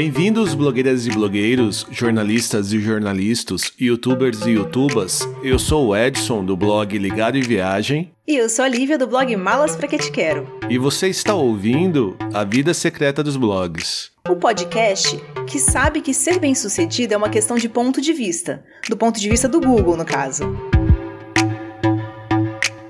Bem-vindos, 0.00 0.54
blogueiras 0.54 1.08
e 1.08 1.10
blogueiros, 1.10 1.84
jornalistas 1.90 2.72
e 2.72 2.78
jornalistas, 2.78 3.72
youtubers 3.80 4.46
e 4.46 4.50
youtubas. 4.50 5.28
Eu 5.42 5.58
sou 5.58 5.88
o 5.88 5.96
Edson, 5.96 6.44
do 6.44 6.56
blog 6.56 6.96
Ligado 6.96 7.36
em 7.36 7.40
Viagem. 7.40 8.12
E 8.24 8.36
eu 8.36 8.48
sou 8.48 8.64
a 8.64 8.68
Lívia, 8.68 8.96
do 8.96 9.08
blog 9.08 9.34
Malas 9.34 9.74
Pra 9.74 9.88
Que 9.88 9.98
Te 9.98 10.12
Quero. 10.12 10.46
E 10.70 10.78
você 10.78 11.08
está 11.08 11.34
ouvindo 11.34 12.16
A 12.32 12.44
Vida 12.44 12.72
Secreta 12.74 13.24
dos 13.24 13.36
Blogs. 13.36 14.12
O 14.28 14.36
podcast 14.36 15.20
que 15.48 15.58
sabe 15.58 16.00
que 16.00 16.14
ser 16.14 16.38
bem-sucedido 16.38 17.14
é 17.14 17.16
uma 17.16 17.28
questão 17.28 17.56
de 17.56 17.68
ponto 17.68 18.00
de 18.00 18.12
vista. 18.12 18.64
Do 18.88 18.96
ponto 18.96 19.18
de 19.18 19.28
vista 19.28 19.48
do 19.48 19.60
Google, 19.60 19.96
no 19.96 20.04
caso. 20.04 20.44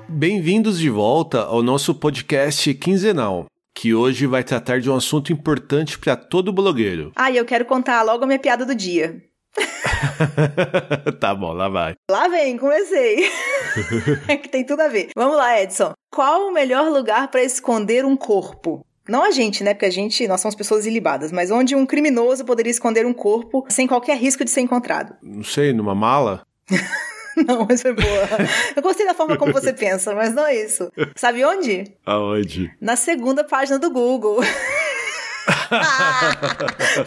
Bem-vindos 0.07 0.79
de 0.79 0.91
volta 0.91 1.41
ao 1.41 1.63
nosso 1.63 1.95
podcast 1.95 2.75
quinzenal 2.75 3.47
que 3.79 3.95
hoje 3.95 4.27
vai 4.27 4.43
tratar 4.43 4.81
de 4.81 4.91
um 4.91 4.97
assunto 4.97 5.33
importante 5.33 6.01
para 6.01 6.17
todo 6.17 6.53
blogueiro. 6.53 7.13
Ah, 7.15 7.31
e 7.31 7.37
eu 7.37 7.45
quero 7.45 7.65
contar 7.65 8.03
logo 8.03 8.25
a 8.25 8.27
minha 8.27 8.39
piada 8.39 8.67
do 8.67 8.75
dia. 8.75 9.23
tá 11.21 11.33
bom, 11.33 11.53
lá 11.53 11.69
vai. 11.69 11.95
Lá 12.11 12.27
vem, 12.27 12.59
comecei. 12.59 13.31
é 14.27 14.37
que 14.37 14.49
tem 14.49 14.67
tudo 14.67 14.81
a 14.81 14.89
ver. 14.89 15.11
Vamos 15.15 15.37
lá, 15.37 15.63
Edson. 15.63 15.93
Qual 16.11 16.49
o 16.49 16.53
melhor 16.53 16.91
lugar 16.91 17.29
para 17.29 17.45
esconder 17.45 18.05
um 18.05 18.17
corpo? 18.17 18.85
Não 19.09 19.23
a 19.23 19.31
gente, 19.31 19.63
né? 19.63 19.75
Porque 19.75 19.87
a 19.87 19.91
gente, 19.91 20.27
nós 20.27 20.41
somos 20.41 20.57
pessoas 20.57 20.85
ilibadas, 20.85 21.31
mas 21.31 21.53
onde 21.53 21.77
um 21.77 21.87
criminoso 21.87 22.45
poderia 22.45 22.73
esconder 22.73 23.07
um 23.07 23.15
corpo 23.15 23.65
sem 23.69 23.87
qualquer 23.87 24.19
risco 24.19 24.45
de 24.45 24.51
ser 24.51 24.61
encontrado? 24.61 25.15
Não 25.23 25.45
sei, 25.45 25.73
numa 25.73 25.95
mala? 25.95 26.43
Não, 27.47 27.67
mas 27.69 27.83
foi 27.83 27.93
boa. 27.93 28.29
Eu 28.75 28.83
gostei 28.83 29.07
da 29.07 29.15
forma 29.15 29.37
como 29.37 29.53
você 29.53 29.73
pensa, 29.73 30.15
mas 30.15 30.35
não 30.35 30.47
é 30.47 30.57
isso. 30.57 30.91
Sabe 31.15 31.45
onde? 31.45 31.85
Aonde? 32.05 32.75
Na 32.81 32.97
segunda 32.97 33.45
página 33.45 33.79
do 33.79 33.91
Google. 33.91 34.41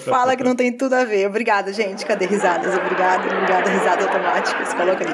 Fala 0.05 0.35
que 0.35 0.43
não 0.43 0.55
tem 0.55 0.75
tudo 0.75 0.93
a 0.93 1.03
ver. 1.03 1.27
Obrigada, 1.27 1.73
gente. 1.73 2.05
Cadê 2.05 2.25
risadas? 2.25 2.75
Obrigada, 2.75 3.23
obrigada. 3.25 3.69
Risada 3.69 4.03
automática. 4.03 4.65
Se 4.65 4.75
coloca 4.75 5.03
ali. 5.03 5.13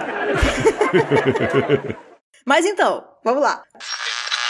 Mas 2.46 2.66
então, 2.66 3.04
vamos 3.24 3.42
lá. 3.42 3.62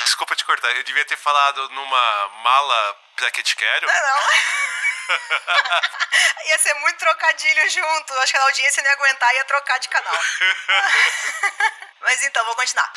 Desculpa 0.05 0.35
te 0.35 0.45
cortar. 0.45 0.69
Eu 0.75 0.83
devia 0.83 1.05
ter 1.05 1.17
falado 1.17 1.69
numa 1.69 2.29
mala 2.43 2.95
pra 3.15 3.31
que 3.31 3.41
te 3.41 3.55
quero. 3.55 3.87
Não, 3.87 3.93
não. 3.93 4.76
ia 6.47 6.57
ser 6.59 6.73
muito 6.75 6.97
trocadilho 6.97 7.69
junto. 7.69 8.13
Acho 8.21 8.31
que 8.31 8.37
a 8.37 8.43
audiência 8.43 8.83
não 8.83 8.89
ia 8.89 8.95
aguentar 8.95 9.33
e 9.33 9.37
ia 9.37 9.45
trocar 9.45 9.79
de 9.79 9.89
canal. 9.89 10.13
Mas 12.01 12.23
então, 12.23 12.45
vou 12.45 12.55
continuar. 12.55 12.91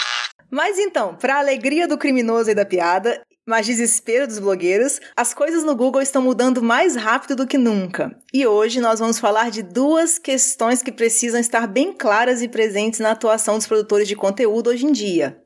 Mas 0.50 0.78
então, 0.78 1.16
para 1.16 1.38
alegria 1.38 1.86
do 1.86 1.98
criminoso 1.98 2.50
e 2.50 2.54
da 2.54 2.66
piada, 2.66 3.22
mas 3.46 3.66
desespero 3.66 4.26
dos 4.26 4.38
blogueiros, 4.38 5.00
as 5.16 5.34
coisas 5.34 5.64
no 5.64 5.74
Google 5.74 6.02
estão 6.02 6.22
mudando 6.22 6.62
mais 6.62 6.94
rápido 6.94 7.34
do 7.34 7.46
que 7.46 7.58
nunca. 7.58 8.16
E 8.32 8.46
hoje 8.46 8.80
nós 8.80 9.00
vamos 9.00 9.18
falar 9.18 9.50
de 9.50 9.62
duas 9.62 10.18
questões 10.18 10.82
que 10.82 10.92
precisam 10.92 11.40
estar 11.40 11.66
bem 11.66 11.92
claras 11.92 12.42
e 12.42 12.48
presentes 12.48 13.00
na 13.00 13.10
atuação 13.10 13.56
dos 13.56 13.66
produtores 13.66 14.06
de 14.06 14.14
conteúdo 14.14 14.70
hoje 14.70 14.86
em 14.86 14.92
dia. 14.92 15.40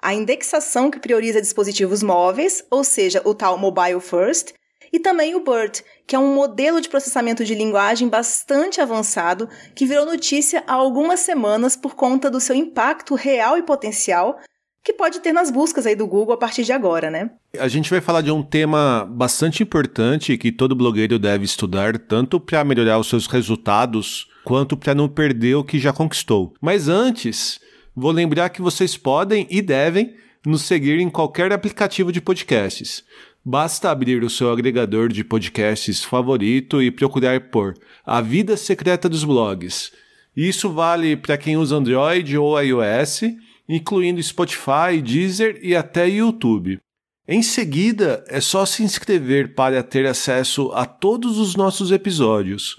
A 0.00 0.14
indexação 0.14 0.90
que 0.90 1.00
prioriza 1.00 1.40
dispositivos 1.40 2.02
móveis, 2.02 2.64
ou 2.70 2.84
seja, 2.84 3.20
o 3.24 3.34
tal 3.34 3.58
mobile 3.58 4.00
first, 4.00 4.54
e 4.92 4.98
também 4.98 5.34
o 5.34 5.40
BERT, 5.40 5.80
que 6.06 6.16
é 6.16 6.18
um 6.18 6.34
modelo 6.34 6.80
de 6.80 6.88
processamento 6.88 7.44
de 7.44 7.54
linguagem 7.54 8.08
bastante 8.08 8.80
avançado 8.80 9.48
que 9.74 9.86
virou 9.86 10.06
notícia 10.06 10.64
há 10.66 10.74
algumas 10.74 11.20
semanas 11.20 11.76
por 11.76 11.94
conta 11.94 12.30
do 12.30 12.40
seu 12.40 12.54
impacto 12.54 13.14
real 13.14 13.58
e 13.58 13.62
potencial 13.62 14.38
que 14.88 14.92
pode 14.94 15.20
ter 15.20 15.32
nas 15.34 15.50
buscas 15.50 15.84
aí 15.84 15.94
do 15.94 16.06
Google 16.06 16.34
a 16.34 16.38
partir 16.38 16.64
de 16.64 16.72
agora, 16.72 17.10
né? 17.10 17.30
A 17.58 17.68
gente 17.68 17.90
vai 17.90 18.00
falar 18.00 18.22
de 18.22 18.30
um 18.30 18.42
tema 18.42 19.06
bastante 19.10 19.62
importante 19.62 20.38
que 20.38 20.50
todo 20.50 20.74
blogueiro 20.74 21.18
deve 21.18 21.44
estudar, 21.44 21.98
tanto 21.98 22.40
para 22.40 22.64
melhorar 22.64 22.98
os 22.98 23.06
seus 23.06 23.26
resultados, 23.26 24.28
quanto 24.44 24.78
para 24.78 24.94
não 24.94 25.06
perder 25.06 25.56
o 25.56 25.64
que 25.64 25.78
já 25.78 25.92
conquistou. 25.92 26.54
Mas 26.58 26.88
antes, 26.88 27.60
vou 27.94 28.10
lembrar 28.10 28.48
que 28.48 28.62
vocês 28.62 28.96
podem 28.96 29.46
e 29.50 29.60
devem 29.60 30.14
nos 30.46 30.62
seguir 30.62 30.98
em 30.98 31.10
qualquer 31.10 31.52
aplicativo 31.52 32.10
de 32.10 32.22
podcasts. 32.22 33.04
Basta 33.50 33.90
abrir 33.90 34.22
o 34.22 34.28
seu 34.28 34.52
agregador 34.52 35.08
de 35.08 35.24
podcasts 35.24 36.04
favorito 36.04 36.82
e 36.82 36.90
procurar 36.90 37.48
por 37.48 37.72
A 38.04 38.20
Vida 38.20 38.58
Secreta 38.58 39.08
dos 39.08 39.24
Blogs. 39.24 39.90
Isso 40.36 40.70
vale 40.70 41.16
para 41.16 41.38
quem 41.38 41.56
usa 41.56 41.76
Android 41.76 42.36
ou 42.36 42.60
iOS, 42.60 43.22
incluindo 43.66 44.22
Spotify, 44.22 45.00
Deezer 45.02 45.58
e 45.62 45.74
até 45.74 46.06
YouTube. 46.06 46.78
Em 47.26 47.40
seguida, 47.40 48.22
é 48.28 48.38
só 48.38 48.66
se 48.66 48.82
inscrever 48.82 49.54
para 49.54 49.82
ter 49.82 50.04
acesso 50.04 50.70
a 50.74 50.84
todos 50.84 51.38
os 51.38 51.56
nossos 51.56 51.90
episódios. 51.90 52.76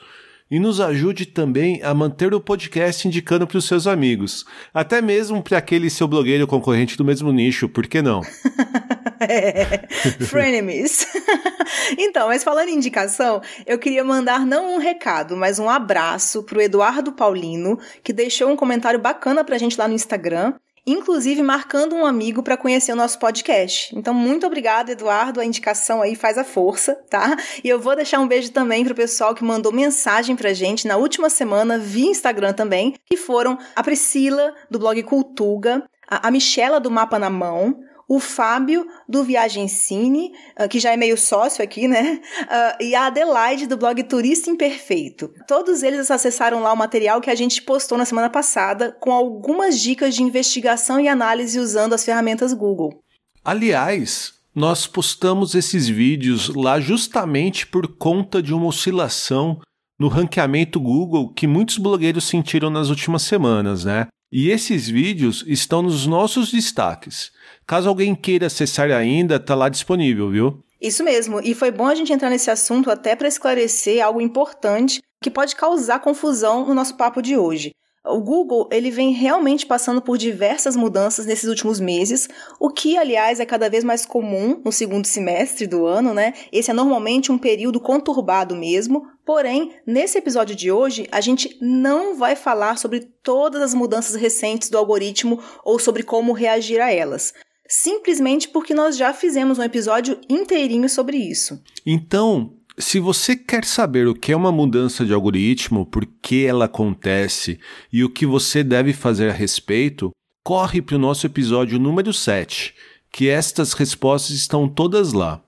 E 0.51 0.59
nos 0.59 0.79
ajude 0.79 1.25
também 1.25 1.81
a 1.81 1.95
manter 1.95 2.31
o 2.31 2.39
podcast 2.39 3.07
indicando 3.07 3.47
para 3.47 3.57
os 3.57 3.65
seus 3.65 3.87
amigos, 3.87 4.45
até 4.71 5.01
mesmo 5.01 5.41
para 5.41 5.57
aquele 5.57 5.89
seu 5.89 6.07
blogueiro 6.07 6.45
concorrente 6.45 6.95
do 6.95 7.03
mesmo 7.03 7.31
nicho, 7.31 7.67
por 7.67 7.87
que 7.87 8.03
não? 8.03 8.21
é, 9.19 9.87
frenemies. 10.25 11.07
então, 11.97 12.27
mas 12.27 12.43
falando 12.43 12.69
em 12.69 12.75
indicação, 12.75 13.41
eu 13.65 13.77
queria 13.77 14.03
mandar 14.03 14.45
não 14.45 14.75
um 14.75 14.77
recado, 14.77 15.35
mas 15.35 15.59
um 15.59 15.69
abraço 15.69 16.43
pro 16.43 16.61
Eduardo 16.61 17.11
Paulino, 17.11 17.79
que 18.03 18.13
deixou 18.13 18.49
um 18.49 18.55
comentário 18.55 18.99
bacana 18.99 19.43
pra 19.43 19.57
gente 19.57 19.77
lá 19.77 19.87
no 19.87 19.93
Instagram 19.93 20.53
inclusive 20.85 21.41
marcando 21.41 21.95
um 21.95 22.05
amigo 22.05 22.41
para 22.41 22.57
conhecer 22.57 22.91
o 22.91 22.95
nosso 22.95 23.19
podcast. 23.19 23.95
Então, 23.95 24.13
muito 24.13 24.45
obrigado, 24.45 24.89
Eduardo. 24.89 25.39
A 25.39 25.45
indicação 25.45 26.01
aí 26.01 26.15
faz 26.15 26.37
a 26.37 26.43
força, 26.43 26.95
tá? 27.09 27.37
E 27.63 27.69
eu 27.69 27.79
vou 27.79 27.95
deixar 27.95 28.19
um 28.19 28.27
beijo 28.27 28.51
também 28.51 28.83
pro 28.83 28.95
pessoal 28.95 29.35
que 29.35 29.43
mandou 29.43 29.71
mensagem 29.71 30.35
pra 30.35 30.53
gente 30.53 30.87
na 30.87 30.97
última 30.97 31.29
semana 31.29 31.77
via 31.77 32.09
Instagram 32.09 32.53
também, 32.53 32.95
que 33.05 33.17
foram 33.17 33.57
a 33.75 33.83
Priscila, 33.83 34.53
do 34.69 34.79
blog 34.79 35.01
Cultuga, 35.03 35.83
a 36.07 36.31
Michela, 36.31 36.79
do 36.79 36.89
Mapa 36.89 37.19
na 37.19 37.29
Mão, 37.29 37.83
o 38.09 38.19
Fábio 38.19 38.87
do 39.07 39.23
Viagem 39.23 39.67
Cine, 39.67 40.33
uh, 40.59 40.67
que 40.67 40.79
já 40.79 40.91
é 40.91 40.97
meio 40.97 41.15
sócio 41.15 41.63
aqui, 41.63 41.87
né? 41.87 42.19
Uh, 42.41 42.81
e 42.83 42.95
a 42.95 43.05
Adelaide 43.05 43.67
do 43.67 43.77
blog 43.77 44.01
Turista 44.03 44.49
Imperfeito. 44.49 45.31
Todos 45.47 45.83
eles 45.83 46.09
acessaram 46.09 46.61
lá 46.61 46.73
o 46.73 46.77
material 46.77 47.21
que 47.21 47.29
a 47.29 47.35
gente 47.35 47.61
postou 47.61 47.99
na 47.99 48.05
semana 48.05 48.29
passada 48.29 48.97
com 48.99 49.11
algumas 49.11 49.79
dicas 49.79 50.15
de 50.15 50.23
investigação 50.23 50.99
e 50.99 51.07
análise 51.07 51.59
usando 51.59 51.93
as 51.93 52.03
ferramentas 52.03 52.51
Google. 52.51 53.03
Aliás, 53.45 54.33
nós 54.55 54.87
postamos 54.87 55.53
esses 55.53 55.87
vídeos 55.87 56.49
lá 56.49 56.79
justamente 56.79 57.67
por 57.67 57.95
conta 57.95 58.41
de 58.41 58.53
uma 58.53 58.65
oscilação 58.65 59.61
no 59.99 60.07
ranqueamento 60.07 60.79
Google 60.79 61.31
que 61.31 61.45
muitos 61.45 61.77
blogueiros 61.77 62.23
sentiram 62.23 62.69
nas 62.71 62.89
últimas 62.89 63.21
semanas, 63.21 63.85
né? 63.85 64.07
E 64.31 64.51
esses 64.51 64.87
vídeos 64.87 65.43
estão 65.47 65.81
nos 65.81 66.05
nossos 66.05 66.51
destaques. 66.51 67.31
Caso 67.65 67.89
alguém 67.89 68.13
queira 68.13 68.45
acessar 68.45 68.91
ainda, 68.91 69.39
tá 69.39 69.55
lá 69.55 69.69
disponível, 69.69 70.29
viu? 70.29 70.63
Isso 70.79 71.03
mesmo, 71.03 71.41
e 71.43 71.53
foi 71.53 71.71
bom 71.71 71.87
a 71.87 71.95
gente 71.95 72.13
entrar 72.13 72.29
nesse 72.29 72.49
assunto 72.49 72.89
até 72.89 73.15
para 73.15 73.27
esclarecer 73.27 74.03
algo 74.03 74.21
importante 74.21 75.01
que 75.21 75.29
pode 75.29 75.55
causar 75.55 75.99
confusão 75.99 76.65
no 76.65 76.73
nosso 76.73 76.95
papo 76.95 77.21
de 77.21 77.35
hoje. 77.35 77.71
O 78.05 78.21
Google 78.21 78.69
ele 78.71 78.89
vem 78.89 79.11
realmente 79.11 79.65
passando 79.65 80.01
por 80.01 80.17
diversas 80.17 80.75
mudanças 80.75 81.25
nesses 81.25 81.49
últimos 81.49 81.81
meses, 81.81 82.29
o 82.59 82.69
que, 82.69 82.97
aliás, 82.97 83.41
é 83.41 83.45
cada 83.45 83.69
vez 83.69 83.83
mais 83.83 84.05
comum 84.05 84.61
no 84.63 84.71
segundo 84.71 85.05
semestre 85.05 85.67
do 85.67 85.85
ano, 85.85 86.13
né? 86.13 86.33
Esse 86.51 86.71
é 86.71 86.73
normalmente 86.73 87.31
um 87.31 87.37
período 87.37 87.79
conturbado 87.79 88.55
mesmo. 88.55 89.05
Porém, 89.29 89.73
nesse 89.85 90.17
episódio 90.17 90.55
de 90.55 90.71
hoje, 90.71 91.07
a 91.11 91.21
gente 91.21 91.55
não 91.61 92.17
vai 92.17 92.35
falar 92.35 92.79
sobre 92.79 93.01
todas 93.21 93.61
as 93.61 93.75
mudanças 93.75 94.15
recentes 94.15 94.71
do 94.71 94.77
algoritmo 94.79 95.39
ou 95.63 95.77
sobre 95.77 96.01
como 96.01 96.33
reagir 96.33 96.81
a 96.81 96.91
elas 96.91 97.35
simplesmente 97.71 98.49
porque 98.49 98.73
nós 98.73 98.97
já 98.97 99.13
fizemos 99.13 99.59
um 99.59 99.63
episódio 99.63 100.19
inteirinho 100.27 100.89
sobre 100.89 101.17
isso. 101.17 101.61
Então, 101.85 102.55
se 102.79 102.99
você 102.99 103.35
quer 103.35 103.63
saber 103.63 104.07
o 104.07 104.15
que 104.15 104.31
é 104.31 104.35
uma 104.35 104.51
mudança 104.51 105.05
de 105.05 105.13
algoritmo, 105.13 105.85
por 105.85 106.07
que 106.23 106.47
ela 106.47 106.65
acontece 106.65 107.59
e 107.93 108.03
o 108.03 108.09
que 108.09 108.25
você 108.25 108.63
deve 108.63 108.93
fazer 108.93 109.29
a 109.29 109.33
respeito, 109.33 110.09
corre 110.43 110.81
para 110.81 110.95
o 110.95 110.99
nosso 110.99 111.27
episódio 111.27 111.77
número 111.77 112.11
7, 112.11 112.73
que 113.11 113.29
estas 113.29 113.73
respostas 113.73 114.35
estão 114.35 114.67
todas 114.67 115.13
lá. 115.13 115.43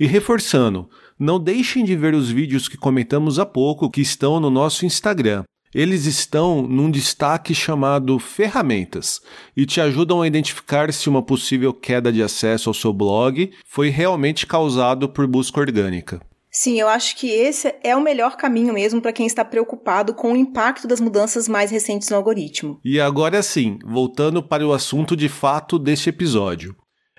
E 0.00 0.06
reforçando, 0.06 0.88
não 1.18 1.38
deixem 1.38 1.84
de 1.84 1.96
ver 1.96 2.14
os 2.14 2.30
vídeos 2.30 2.68
que 2.68 2.76
comentamos 2.76 3.38
há 3.38 3.46
pouco 3.46 3.90
que 3.90 4.00
estão 4.00 4.38
no 4.38 4.50
nosso 4.50 4.84
Instagram. 4.84 5.44
Eles 5.74 6.06
estão 6.06 6.62
num 6.62 6.90
destaque 6.90 7.54
chamado 7.54 8.18
Ferramentas 8.18 9.20
e 9.56 9.66
te 9.66 9.80
ajudam 9.80 10.22
a 10.22 10.26
identificar 10.26 10.92
se 10.92 11.08
uma 11.08 11.22
possível 11.22 11.74
queda 11.74 12.12
de 12.12 12.22
acesso 12.22 12.70
ao 12.70 12.74
seu 12.74 12.92
blog 12.92 13.50
foi 13.66 13.88
realmente 13.88 14.46
causado 14.46 15.08
por 15.08 15.26
busca 15.26 15.60
orgânica. 15.60 16.20
Sim, 16.50 16.80
eu 16.80 16.88
acho 16.88 17.16
que 17.16 17.28
esse 17.28 17.74
é 17.84 17.94
o 17.94 18.00
melhor 18.00 18.36
caminho 18.38 18.72
mesmo 18.72 19.02
para 19.02 19.12
quem 19.12 19.26
está 19.26 19.44
preocupado 19.44 20.14
com 20.14 20.32
o 20.32 20.36
impacto 20.36 20.88
das 20.88 21.02
mudanças 21.02 21.46
mais 21.46 21.70
recentes 21.70 22.08
no 22.08 22.16
algoritmo. 22.16 22.80
E 22.82 22.98
agora 22.98 23.42
sim, 23.42 23.78
voltando 23.84 24.42
para 24.42 24.66
o 24.66 24.72
assunto 24.72 25.14
de 25.14 25.28
fato 25.28 25.78
deste 25.78 26.08
episódio. 26.08 26.74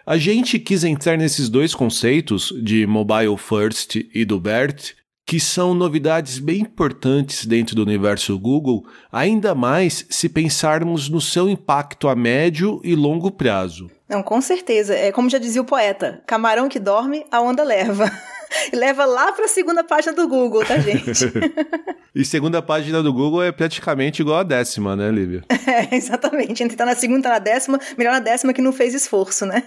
A 0.07 0.17
gente 0.17 0.57
quis 0.57 0.85
entrar 0.85 1.17
nesses 1.17 1.49
dois 1.49 1.75
conceitos, 1.75 2.53
de 2.63 2.87
mobile 2.87 3.35
first 3.35 3.97
e 4.13 4.23
do 4.23 4.39
BERT, 4.39 4.93
que 5.25 5.37
são 5.37 5.73
novidades 5.73 6.39
bem 6.39 6.61
importantes 6.61 7.45
dentro 7.45 7.75
do 7.75 7.81
universo 7.81 8.39
Google, 8.39 8.85
ainda 9.11 9.53
mais 9.53 10.05
se 10.09 10.29
pensarmos 10.29 11.09
no 11.09 11.19
seu 11.19 11.49
impacto 11.49 12.07
a 12.07 12.15
médio 12.15 12.79
e 12.85 12.95
longo 12.95 13.29
prazo. 13.29 13.91
Não, 14.07 14.23
com 14.23 14.39
certeza. 14.39 14.95
É 14.95 15.11
como 15.11 15.29
já 15.29 15.39
dizia 15.39 15.61
o 15.61 15.65
poeta: 15.65 16.23
camarão 16.25 16.69
que 16.69 16.79
dorme, 16.79 17.25
a 17.29 17.41
onda 17.41 17.61
leva. 17.61 18.09
leva 18.73 19.05
lá 19.05 19.31
para 19.31 19.45
a 19.45 19.47
segunda 19.47 19.83
página 19.83 20.13
do 20.13 20.27
Google, 20.27 20.65
tá, 20.65 20.77
gente? 20.77 21.11
e 22.13 22.25
segunda 22.25 22.61
página 22.61 23.01
do 23.01 23.13
Google 23.13 23.43
é 23.43 23.51
praticamente 23.51 24.21
igual 24.21 24.39
a 24.39 24.43
décima, 24.43 24.95
né, 24.95 25.11
Lívia? 25.11 25.43
É, 25.67 25.95
exatamente. 25.95 26.63
Entre 26.63 26.77
tá 26.77 26.85
na 26.85 26.95
segunda 26.95 27.19
e 27.19 27.23
tá 27.23 27.29
na 27.29 27.39
décima, 27.39 27.77
melhor 27.97 28.13
na 28.13 28.19
décima 28.21 28.53
que 28.53 28.61
não 28.61 28.71
fez 28.71 28.93
esforço, 28.93 29.45
né? 29.45 29.61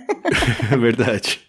é 0.72 0.76
verdade. 0.76 1.40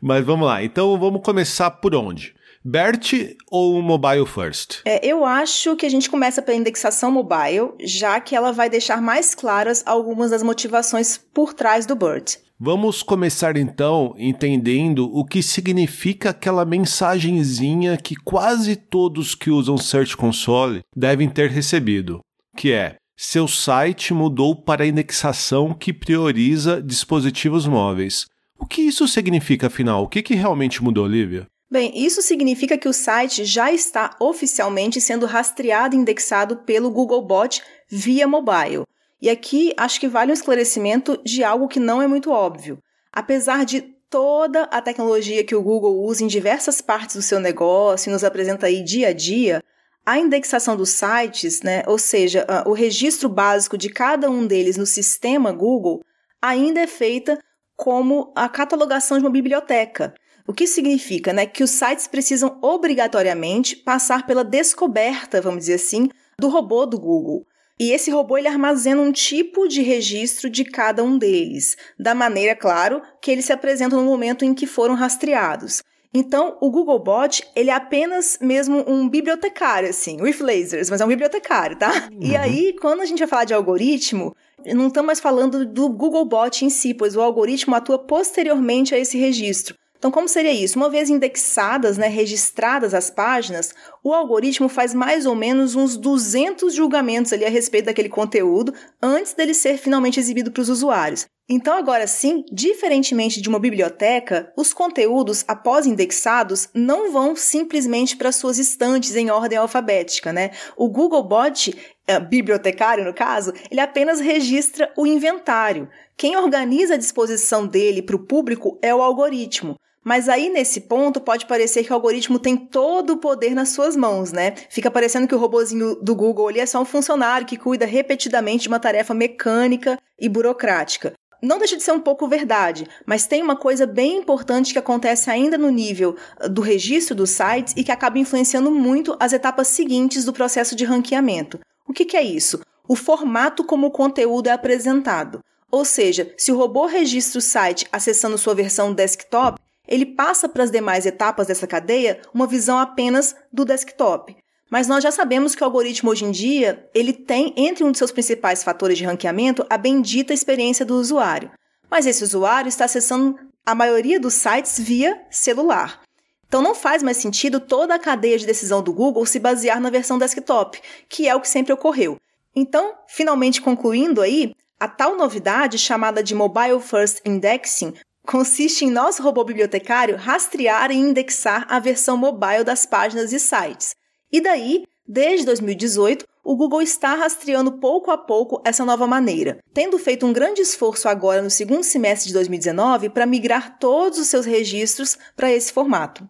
Mas 0.00 0.24
vamos 0.24 0.46
lá. 0.46 0.64
Então 0.64 0.98
vamos 0.98 1.20
começar 1.22 1.70
por 1.70 1.94
onde? 1.94 2.34
BERT 2.64 3.36
ou 3.50 3.82
Mobile 3.82 4.24
First? 4.24 4.82
É, 4.84 5.04
eu 5.04 5.24
acho 5.24 5.74
que 5.74 5.84
a 5.84 5.88
gente 5.88 6.08
começa 6.08 6.40
pela 6.40 6.56
indexação 6.56 7.10
mobile, 7.10 7.72
já 7.80 8.20
que 8.20 8.36
ela 8.36 8.52
vai 8.52 8.70
deixar 8.70 9.02
mais 9.02 9.34
claras 9.34 9.82
algumas 9.84 10.30
das 10.30 10.44
motivações 10.44 11.18
por 11.18 11.52
trás 11.52 11.86
do 11.86 11.96
BERT. 11.96 12.36
Vamos 12.60 13.02
começar 13.02 13.56
então 13.56 14.14
entendendo 14.16 15.10
o 15.12 15.24
que 15.24 15.42
significa 15.42 16.30
aquela 16.30 16.64
mensagenzinha 16.64 17.96
que 17.96 18.14
quase 18.14 18.76
todos 18.76 19.34
que 19.34 19.50
usam 19.50 19.76
Search 19.76 20.16
Console 20.16 20.82
devem 20.96 21.28
ter 21.28 21.50
recebido, 21.50 22.20
que 22.56 22.70
é: 22.70 22.94
seu 23.16 23.48
site 23.48 24.14
mudou 24.14 24.54
para 24.54 24.84
a 24.84 24.86
indexação 24.86 25.74
que 25.74 25.92
prioriza 25.92 26.80
dispositivos 26.80 27.66
móveis. 27.66 28.26
O 28.56 28.64
que 28.64 28.82
isso 28.82 29.08
significa 29.08 29.66
afinal? 29.66 30.04
O 30.04 30.08
que, 30.08 30.22
que 30.22 30.36
realmente 30.36 30.80
mudou, 30.80 31.04
Olivia? 31.04 31.48
Bem, 31.72 31.90
isso 31.94 32.20
significa 32.20 32.76
que 32.76 32.86
o 32.86 32.92
site 32.92 33.46
já 33.46 33.72
está 33.72 34.14
oficialmente 34.20 35.00
sendo 35.00 35.24
rastreado 35.24 35.96
e 35.96 35.98
indexado 35.98 36.58
pelo 36.58 36.90
Googlebot 36.90 37.62
via 37.88 38.28
mobile. 38.28 38.84
E 39.22 39.30
aqui 39.30 39.72
acho 39.78 39.98
que 39.98 40.06
vale 40.06 40.32
um 40.32 40.34
esclarecimento 40.34 41.18
de 41.24 41.42
algo 41.42 41.66
que 41.66 41.80
não 41.80 42.02
é 42.02 42.06
muito 42.06 42.30
óbvio. 42.30 42.78
Apesar 43.10 43.64
de 43.64 43.80
toda 44.10 44.64
a 44.64 44.82
tecnologia 44.82 45.42
que 45.42 45.54
o 45.54 45.62
Google 45.62 46.04
usa 46.04 46.22
em 46.22 46.26
diversas 46.26 46.82
partes 46.82 47.16
do 47.16 47.22
seu 47.22 47.40
negócio 47.40 48.10
e 48.10 48.12
nos 48.12 48.22
apresenta 48.22 48.66
aí 48.66 48.84
dia 48.84 49.08
a 49.08 49.12
dia, 49.14 49.64
a 50.04 50.18
indexação 50.18 50.76
dos 50.76 50.90
sites, 50.90 51.62
né, 51.62 51.84
ou 51.86 51.96
seja, 51.96 52.46
o 52.66 52.74
registro 52.74 53.30
básico 53.30 53.78
de 53.78 53.88
cada 53.88 54.30
um 54.30 54.46
deles 54.46 54.76
no 54.76 54.84
sistema 54.84 55.50
Google, 55.50 56.04
ainda 56.38 56.82
é 56.82 56.86
feita 56.86 57.38
como 57.74 58.30
a 58.36 58.46
catalogação 58.46 59.16
de 59.16 59.24
uma 59.24 59.30
biblioteca. 59.30 60.12
O 60.46 60.52
que 60.52 60.66
significa 60.66 61.32
né, 61.32 61.46
que 61.46 61.62
os 61.62 61.70
sites 61.70 62.06
precisam 62.06 62.58
obrigatoriamente 62.60 63.76
passar 63.76 64.26
pela 64.26 64.44
descoberta, 64.44 65.40
vamos 65.40 65.60
dizer 65.60 65.74
assim, 65.74 66.08
do 66.38 66.48
robô 66.48 66.84
do 66.84 66.98
Google. 66.98 67.46
E 67.78 67.90
esse 67.90 68.10
robô 68.10 68.38
ele 68.38 68.48
armazena 68.48 69.00
um 69.00 69.12
tipo 69.12 69.66
de 69.66 69.82
registro 69.82 70.50
de 70.50 70.64
cada 70.64 71.02
um 71.02 71.18
deles, 71.18 71.76
da 71.98 72.14
maneira, 72.14 72.54
claro, 72.54 73.02
que 73.20 73.30
eles 73.30 73.44
se 73.44 73.52
apresentam 73.52 74.00
no 74.00 74.06
momento 74.06 74.44
em 74.44 74.54
que 74.54 74.66
foram 74.66 74.94
rastreados. 74.94 75.82
Então, 76.14 76.58
o 76.60 76.70
Googlebot, 76.70 77.42
ele 77.56 77.70
é 77.70 77.74
apenas 77.74 78.38
mesmo 78.40 78.84
um 78.86 79.08
bibliotecário, 79.08 79.88
assim, 79.88 80.20
with 80.20 80.40
lasers, 80.40 80.90
mas 80.90 81.00
é 81.00 81.04
um 81.04 81.08
bibliotecário, 81.08 81.76
tá? 81.78 82.08
Uhum. 82.12 82.18
E 82.20 82.36
aí, 82.36 82.76
quando 82.78 83.00
a 83.00 83.06
gente 83.06 83.20
vai 83.20 83.28
falar 83.28 83.44
de 83.44 83.54
algoritmo, 83.54 84.36
não 84.66 84.88
estamos 84.88 85.06
mais 85.06 85.20
falando 85.20 85.64
do 85.64 85.88
Googlebot 85.88 86.64
em 86.64 86.70
si, 86.70 86.92
pois 86.92 87.16
o 87.16 87.22
algoritmo 87.22 87.74
atua 87.74 87.98
posteriormente 87.98 88.94
a 88.94 88.98
esse 88.98 89.16
registro. 89.16 89.74
Então, 90.02 90.10
como 90.10 90.26
seria 90.28 90.50
isso? 90.50 90.76
Uma 90.76 90.90
vez 90.90 91.08
indexadas, 91.08 91.96
né, 91.96 92.08
registradas 92.08 92.92
as 92.92 93.08
páginas, 93.08 93.72
o 94.02 94.12
algoritmo 94.12 94.68
faz 94.68 94.92
mais 94.92 95.26
ou 95.26 95.36
menos 95.36 95.76
uns 95.76 95.96
200 95.96 96.74
julgamentos 96.74 97.32
ali 97.32 97.44
a 97.44 97.48
respeito 97.48 97.84
daquele 97.84 98.08
conteúdo 98.08 98.74
antes 99.00 99.32
dele 99.32 99.54
ser 99.54 99.78
finalmente 99.78 100.18
exibido 100.18 100.50
para 100.50 100.60
os 100.60 100.68
usuários. 100.68 101.28
Então, 101.48 101.76
agora 101.76 102.08
sim, 102.08 102.44
diferentemente 102.50 103.40
de 103.40 103.48
uma 103.48 103.60
biblioteca, 103.60 104.52
os 104.56 104.72
conteúdos, 104.72 105.44
após 105.46 105.86
indexados, 105.86 106.68
não 106.74 107.12
vão 107.12 107.36
simplesmente 107.36 108.16
para 108.16 108.32
suas 108.32 108.58
estantes 108.58 109.14
em 109.14 109.30
ordem 109.30 109.56
alfabética, 109.56 110.32
né? 110.32 110.50
O 110.76 110.88
Googlebot, 110.88 111.76
é, 112.08 112.18
bibliotecário 112.18 113.04
no 113.04 113.14
caso, 113.14 113.52
ele 113.70 113.78
apenas 113.78 114.18
registra 114.18 114.92
o 114.96 115.06
inventário. 115.06 115.88
Quem 116.16 116.36
organiza 116.36 116.94
a 116.94 116.98
disposição 116.98 117.68
dele 117.68 118.02
para 118.02 118.16
o 118.16 118.26
público 118.26 118.76
é 118.82 118.92
o 118.92 119.00
algoritmo. 119.00 119.76
Mas 120.04 120.28
aí, 120.28 120.48
nesse 120.48 120.82
ponto, 120.82 121.20
pode 121.20 121.46
parecer 121.46 121.84
que 121.84 121.92
o 121.92 121.94
algoritmo 121.94 122.38
tem 122.38 122.56
todo 122.56 123.14
o 123.14 123.16
poder 123.18 123.54
nas 123.54 123.68
suas 123.68 123.94
mãos, 123.94 124.32
né? 124.32 124.54
Fica 124.68 124.90
parecendo 124.90 125.28
que 125.28 125.34
o 125.34 125.38
robozinho 125.38 125.94
do 125.96 126.14
Google 126.14 126.48
ali 126.48 126.58
é 126.58 126.66
só 126.66 126.80
um 126.80 126.84
funcionário 126.84 127.46
que 127.46 127.56
cuida 127.56 127.86
repetidamente 127.86 128.62
de 128.62 128.68
uma 128.68 128.80
tarefa 128.80 129.14
mecânica 129.14 129.98
e 130.18 130.28
burocrática. 130.28 131.12
Não 131.40 131.58
deixa 131.58 131.76
de 131.76 131.82
ser 131.82 131.90
um 131.90 132.00
pouco 132.00 132.28
verdade, 132.28 132.86
mas 133.04 133.26
tem 133.26 133.42
uma 133.42 133.56
coisa 133.56 133.84
bem 133.84 134.18
importante 134.18 134.72
que 134.72 134.78
acontece 134.78 135.28
ainda 135.28 135.58
no 135.58 135.70
nível 135.70 136.16
ah, 136.38 136.46
do 136.46 136.62
registro 136.62 137.16
dos 137.16 137.30
sites 137.30 137.74
e 137.76 137.82
que 137.82 137.90
acaba 137.90 138.18
influenciando 138.18 138.70
muito 138.70 139.16
as 139.18 139.32
etapas 139.32 139.66
seguintes 139.66 140.24
do 140.24 140.32
processo 140.32 140.76
de 140.76 140.84
ranqueamento. 140.84 141.58
O 141.86 141.92
que, 141.92 142.04
que 142.04 142.16
é 142.16 142.22
isso? 142.22 142.60
O 142.88 142.94
formato 142.94 143.64
como 143.64 143.88
o 143.88 143.90
conteúdo 143.90 144.48
é 144.48 144.52
apresentado. 144.52 145.40
Ou 145.68 145.84
seja, 145.84 146.32
se 146.36 146.52
o 146.52 146.56
robô 146.56 146.86
registra 146.86 147.38
o 147.38 147.42
site 147.42 147.88
acessando 147.90 148.38
sua 148.38 148.54
versão 148.54 148.92
desktop, 148.92 149.58
ele 149.86 150.06
passa 150.06 150.48
para 150.48 150.64
as 150.64 150.70
demais 150.70 151.06
etapas 151.06 151.46
dessa 151.46 151.66
cadeia 151.66 152.20
uma 152.32 152.46
visão 152.46 152.78
apenas 152.78 153.34
do 153.52 153.64
desktop. 153.64 154.36
Mas 154.70 154.88
nós 154.88 155.02
já 155.02 155.10
sabemos 155.10 155.54
que 155.54 155.62
o 155.62 155.66
algoritmo 155.66 156.10
hoje 156.10 156.24
em 156.24 156.30
dia, 156.30 156.88
ele 156.94 157.12
tem 157.12 157.52
entre 157.56 157.84
um 157.84 157.92
de 157.92 157.98
seus 157.98 158.10
principais 158.10 158.64
fatores 158.64 158.96
de 158.96 159.04
ranqueamento 159.04 159.66
a 159.68 159.76
bendita 159.76 160.32
experiência 160.32 160.84
do 160.84 160.96
usuário. 160.96 161.50
Mas 161.90 162.06
esse 162.06 162.24
usuário 162.24 162.68
está 162.68 162.86
acessando 162.86 163.38
a 163.66 163.74
maioria 163.74 164.18
dos 164.18 164.32
sites 164.34 164.78
via 164.78 165.20
celular. 165.30 166.00
Então 166.46 166.62
não 166.62 166.74
faz 166.74 167.02
mais 167.02 167.16
sentido 167.16 167.60
toda 167.60 167.94
a 167.94 167.98
cadeia 167.98 168.38
de 168.38 168.46
decisão 168.46 168.82
do 168.82 168.92
Google 168.92 169.26
se 169.26 169.38
basear 169.38 169.80
na 169.80 169.90
versão 169.90 170.18
desktop, 170.18 170.80
que 171.08 171.28
é 171.28 171.34
o 171.34 171.40
que 171.40 171.48
sempre 171.48 171.72
ocorreu. 171.72 172.18
Então, 172.54 172.94
finalmente 173.08 173.60
concluindo 173.60 174.20
aí, 174.20 174.54
a 174.78 174.88
tal 174.88 175.16
novidade 175.16 175.78
chamada 175.78 176.22
de 176.22 176.34
Mobile 176.34 176.80
First 176.80 177.20
Indexing 177.24 177.94
consiste 178.26 178.84
em 178.84 178.90
nosso 178.90 179.22
robô 179.22 179.44
bibliotecário 179.44 180.16
rastrear 180.16 180.90
e 180.90 180.96
indexar 180.96 181.66
a 181.68 181.78
versão 181.78 182.16
mobile 182.16 182.64
das 182.64 182.86
páginas 182.86 183.32
e 183.32 183.38
sites. 183.38 183.94
E 184.30 184.40
daí, 184.40 184.84
desde 185.06 185.46
2018, 185.46 186.24
o 186.44 186.56
Google 186.56 186.82
está 186.82 187.14
rastreando 187.14 187.72
pouco 187.78 188.10
a 188.10 188.18
pouco 188.18 188.60
essa 188.64 188.84
nova 188.84 189.06
maneira, 189.06 189.58
tendo 189.72 189.98
feito 189.98 190.26
um 190.26 190.32
grande 190.32 190.60
esforço 190.60 191.08
agora 191.08 191.40
no 191.40 191.50
segundo 191.50 191.84
semestre 191.84 192.28
de 192.28 192.34
2019 192.34 193.10
para 193.10 193.26
migrar 193.26 193.78
todos 193.78 194.18
os 194.18 194.26
seus 194.26 194.44
registros 194.44 195.16
para 195.36 195.52
esse 195.52 195.72
formato. 195.72 196.28